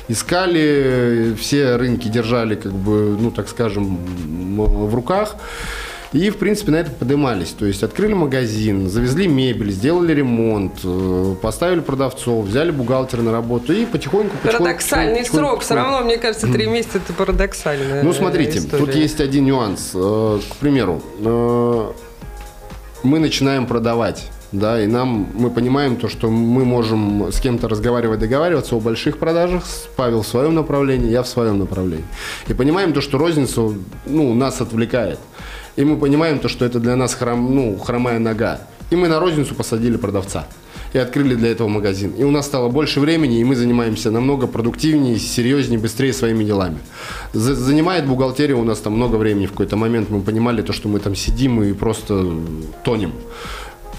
искали, 0.07 1.35
все 1.39 1.75
рынки 1.75 2.07
держали, 2.07 2.55
как 2.55 2.73
бы, 2.73 3.17
ну 3.19 3.31
так 3.31 3.49
скажем, 3.49 3.97
в 4.57 4.95
руках. 4.95 5.35
И, 6.11 6.31
в 6.31 6.37
принципе, 6.37 6.71
на 6.71 6.77
это 6.77 6.89
поднимались. 6.89 7.49
То 7.49 7.65
есть 7.65 7.83
открыли 7.83 8.13
магазин, 8.13 8.89
завезли 8.89 9.27
мебель, 9.27 9.71
сделали 9.71 10.13
ремонт, 10.13 10.79
э, 10.83 11.35
поставили 11.39 11.81
продавцов, 11.81 12.45
взяли 12.45 12.71
бухгалтера 12.71 13.21
на 13.21 13.31
работу 13.31 13.73
и 13.73 13.85
потихоньку... 13.85 14.35
потихоньку 14.37 14.63
Парадоксальный 14.63 15.19
потихоньку, 15.19 15.37
срок. 15.37 15.59
Потихоньку. 15.59 15.65
Все 15.65 15.75
равно, 15.75 16.05
мне 16.05 16.17
кажется, 16.17 16.47
три 16.47 16.65
месяца 16.65 16.97
это 16.97 17.13
парадоксальная 17.13 18.01
Ну, 18.01 18.13
смотрите, 18.13 18.57
история. 18.57 18.85
тут 18.85 18.95
есть 18.95 19.21
один 19.21 19.45
нюанс. 19.45 19.91
Э, 19.93 20.39
к 20.49 20.55
примеру, 20.55 21.03
э, 21.19 21.91
мы 23.03 23.19
начинаем 23.19 23.67
продавать 23.67 24.29
да, 24.51 24.81
и 24.81 24.87
нам, 24.87 25.27
мы 25.33 25.51
понимаем 25.51 25.95
то, 25.95 26.07
что 26.07 26.29
мы 26.29 26.65
можем 26.65 27.31
с 27.31 27.39
кем-то 27.39 27.67
разговаривать, 27.67 28.19
договариваться 28.19 28.75
о 28.75 28.79
больших 28.79 29.17
продажах, 29.17 29.63
Павел 29.95 30.23
в 30.23 30.27
своем 30.27 30.55
направлении, 30.55 31.11
я 31.11 31.21
в 31.21 31.27
своем 31.27 31.59
направлении. 31.59 32.05
И 32.47 32.53
понимаем 32.53 32.93
то, 32.93 33.01
что 33.01 33.17
розницу, 33.17 33.75
ну, 34.05 34.33
нас 34.33 34.61
отвлекает. 34.61 35.19
И 35.75 35.85
мы 35.85 35.97
понимаем 35.97 36.39
то, 36.39 36.49
что 36.49 36.65
это 36.65 36.79
для 36.79 36.95
нас 36.95 37.13
хром, 37.13 37.53
ну, 37.55 37.77
хромая 37.77 38.19
нога. 38.19 38.61
И 38.89 38.95
мы 38.95 39.07
на 39.07 39.19
розницу 39.19 39.53
посадили 39.53 39.97
продавца 39.97 40.47
и 40.93 40.97
открыли 40.97 41.35
для 41.35 41.49
этого 41.49 41.67
магазин. 41.67 42.13
И 42.17 42.23
у 42.23 42.31
нас 42.31 42.47
стало 42.47 42.69
больше 42.69 42.99
времени, 42.99 43.39
и 43.39 43.43
мы 43.43 43.55
занимаемся 43.55 44.09
намного 44.09 44.47
продуктивнее, 44.47 45.19
серьезнее, 45.19 45.79
быстрее 45.79 46.13
своими 46.13 46.43
делами. 46.43 46.79
За 47.33 47.53
занимает 47.53 48.07
бухгалтерия 48.07 48.55
у 48.55 48.63
нас 48.63 48.79
там 48.79 48.93
много 48.93 49.17
времени. 49.17 49.45
В 49.45 49.51
какой-то 49.51 49.77
момент 49.77 50.09
мы 50.09 50.21
понимали 50.21 50.63
то, 50.63 50.73
что 50.73 50.89
мы 50.89 50.99
там 50.99 51.15
сидим 51.15 51.61
и 51.61 51.73
просто 51.73 52.33
тонем. 52.83 53.13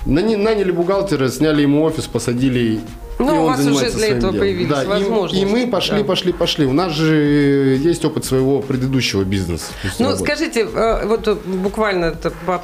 Наняли 0.07 0.71
бухгалтера, 0.73 1.29
сняли 1.29 1.63
ему 1.63 1.83
офис, 1.83 2.07
посадили 2.07 2.81
ну, 3.27 3.35
и 3.35 3.39
у 3.39 3.45
вас 3.47 3.61
уже 3.67 3.91
для 3.91 4.09
этого 4.09 4.33
делом. 4.33 4.39
появились 4.39 4.69
да, 4.69 4.85
возможности. 4.85 5.45
И, 5.45 5.49
и 5.49 5.51
мы 5.51 5.67
пошли, 5.67 5.99
да. 5.99 6.05
пошли, 6.05 6.33
пошли. 6.33 6.67
У 6.67 6.73
нас 6.73 6.93
же 6.93 7.79
есть 7.83 8.05
опыт 8.05 8.25
своего 8.25 8.61
предыдущего 8.61 9.25
бизнеса. 9.25 9.67
Ну, 9.99 10.07
работы. 10.07 10.25
скажите, 10.25 10.67
э, 10.73 11.07
вот 11.07 11.29
буквально 11.45 12.13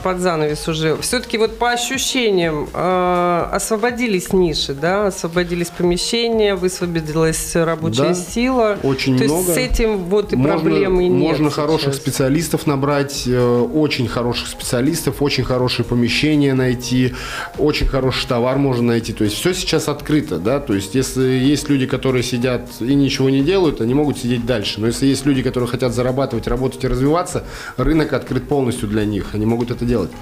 под 0.02 0.18
занавес 0.20 0.66
уже, 0.68 0.96
все-таки 0.98 1.38
вот 1.38 1.58
по 1.58 1.70
ощущениям 1.72 2.68
э, 2.72 3.48
освободились 3.52 4.32
ниши, 4.32 4.74
да, 4.74 5.06
освободились 5.06 5.68
помещения, 5.68 6.54
высвободилась 6.54 7.54
рабочая 7.54 8.08
да, 8.08 8.14
сила. 8.14 8.78
Очень 8.82 9.18
То 9.18 9.24
много. 9.24 9.40
есть 9.40 9.54
с 9.54 9.56
этим 9.56 9.98
вот 10.04 10.32
и 10.32 10.36
можно, 10.36 10.52
проблемы 10.52 11.04
нет 11.04 11.12
Можно 11.12 11.46
сейчас. 11.46 11.54
хороших 11.54 11.94
специалистов 11.94 12.66
набрать, 12.66 13.24
э, 13.26 13.60
очень 13.74 14.08
хороших 14.08 14.48
специалистов, 14.48 15.20
очень 15.20 15.44
хорошие 15.44 15.84
помещения 15.84 16.54
найти, 16.54 17.14
очень 17.58 17.86
хороший 17.86 18.26
товар 18.26 18.56
можно 18.56 18.88
найти. 18.88 19.12
То 19.12 19.24
есть 19.24 19.36
все 19.36 19.52
сейчас 19.54 19.88
открыто 19.88 20.38
да, 20.46 20.60
то 20.60 20.74
есть 20.74 20.94
если 20.94 21.24
есть 21.24 21.68
люди, 21.68 21.86
которые 21.86 22.22
сидят 22.22 22.70
и 22.78 22.94
ничего 22.94 23.28
не 23.30 23.42
делают, 23.42 23.80
они 23.80 23.94
могут 23.94 24.16
сидеть 24.16 24.46
дальше, 24.46 24.80
но 24.80 24.86
если 24.86 25.06
есть 25.06 25.26
люди, 25.26 25.42
которые 25.42 25.68
хотят 25.68 25.92
зарабатывать, 25.92 26.46
работать 26.46 26.84
и 26.84 26.86
развиваться, 26.86 27.42
рынок 27.76 28.12
открыт 28.12 28.46
полностью 28.46 28.88
для 28.88 29.04
них, 29.04 29.34
они 29.34 29.44
могут 29.44 29.72
это 29.72 29.84
делать. 29.84 30.12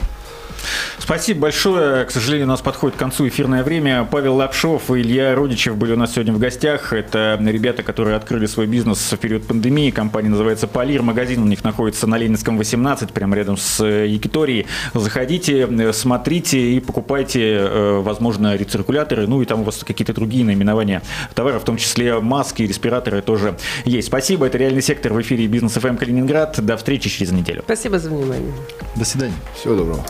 Спасибо 0.99 1.41
большое. 1.41 2.05
К 2.05 2.11
сожалению, 2.11 2.47
у 2.47 2.51
нас 2.51 2.61
подходит 2.61 2.97
к 2.97 2.99
концу 2.99 3.29
эфирное 3.29 3.63
время. 3.63 4.07
Павел 4.11 4.37
Лапшов 4.37 4.91
и 4.91 5.01
Илья 5.01 5.35
Родичев 5.35 5.77
были 5.77 5.93
у 5.93 5.97
нас 5.97 6.15
сегодня 6.15 6.33
в 6.33 6.39
гостях. 6.39 6.93
Это 6.93 7.39
ребята, 7.41 7.83
которые 7.83 8.17
открыли 8.17 8.47
свой 8.47 8.67
бизнес 8.67 9.13
в 9.13 9.17
период 9.17 9.47
пандемии. 9.47 9.91
Компания 9.91 10.29
называется 10.29 10.67
«Полир». 10.67 11.03
Магазин 11.03 11.43
у 11.43 11.47
них 11.47 11.65
находится 11.65 12.07
на 12.07 12.17
Ленинском 12.17 12.59
18, 12.59 13.13
прямо 13.13 13.37
рядом 13.37 13.57
с 13.57 13.85
Якиторией. 13.85 14.67
Заходите, 14.95 15.93
смотрите 15.93 16.59
и 16.59 16.81
покупайте, 16.81 17.41
э, 17.43 18.01
возможно, 18.01 18.57
рециркуляторы. 18.57 19.27
Ну 19.27 19.43
и 19.43 19.45
там 19.45 19.61
у 19.61 19.65
вас 19.65 19.85
какие-то 19.85 20.13
другие 20.13 20.45
наименования 20.45 21.03
товаров, 21.35 21.63
в 21.63 21.65
том 21.65 21.77
числе 21.77 22.21
маски, 22.21 22.63
респираторы 22.63 23.23
тоже 23.23 23.57
есть. 23.85 24.09
Спасибо. 24.09 24.47
Это 24.47 24.59
«Реальный 24.59 24.83
сектор» 24.83 25.13
в 25.13 25.21
эфире 25.21 25.47
«Бизнес 25.47 25.73
ФМ 25.73 25.97
Калининград». 25.97 26.61
До 26.65 26.77
встречи 26.77 27.09
через 27.09 27.33
неделю. 27.33 27.63
Спасибо 27.65 27.99
за 27.99 28.11
внимание. 28.11 28.53
До 28.97 29.05
свидания. 29.05 29.35
Всего 29.55 29.75
доброго. 29.75 30.05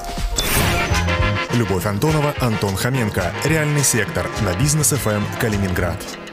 Любовь 1.54 1.86
Антонова, 1.86 2.34
Антон 2.40 2.76
Хоменко. 2.76 3.32
Реальный 3.44 3.84
сектор 3.84 4.26
на 4.42 4.58
бизнес 4.58 4.90
ФМ 4.90 5.22
Калининград. 5.40 6.23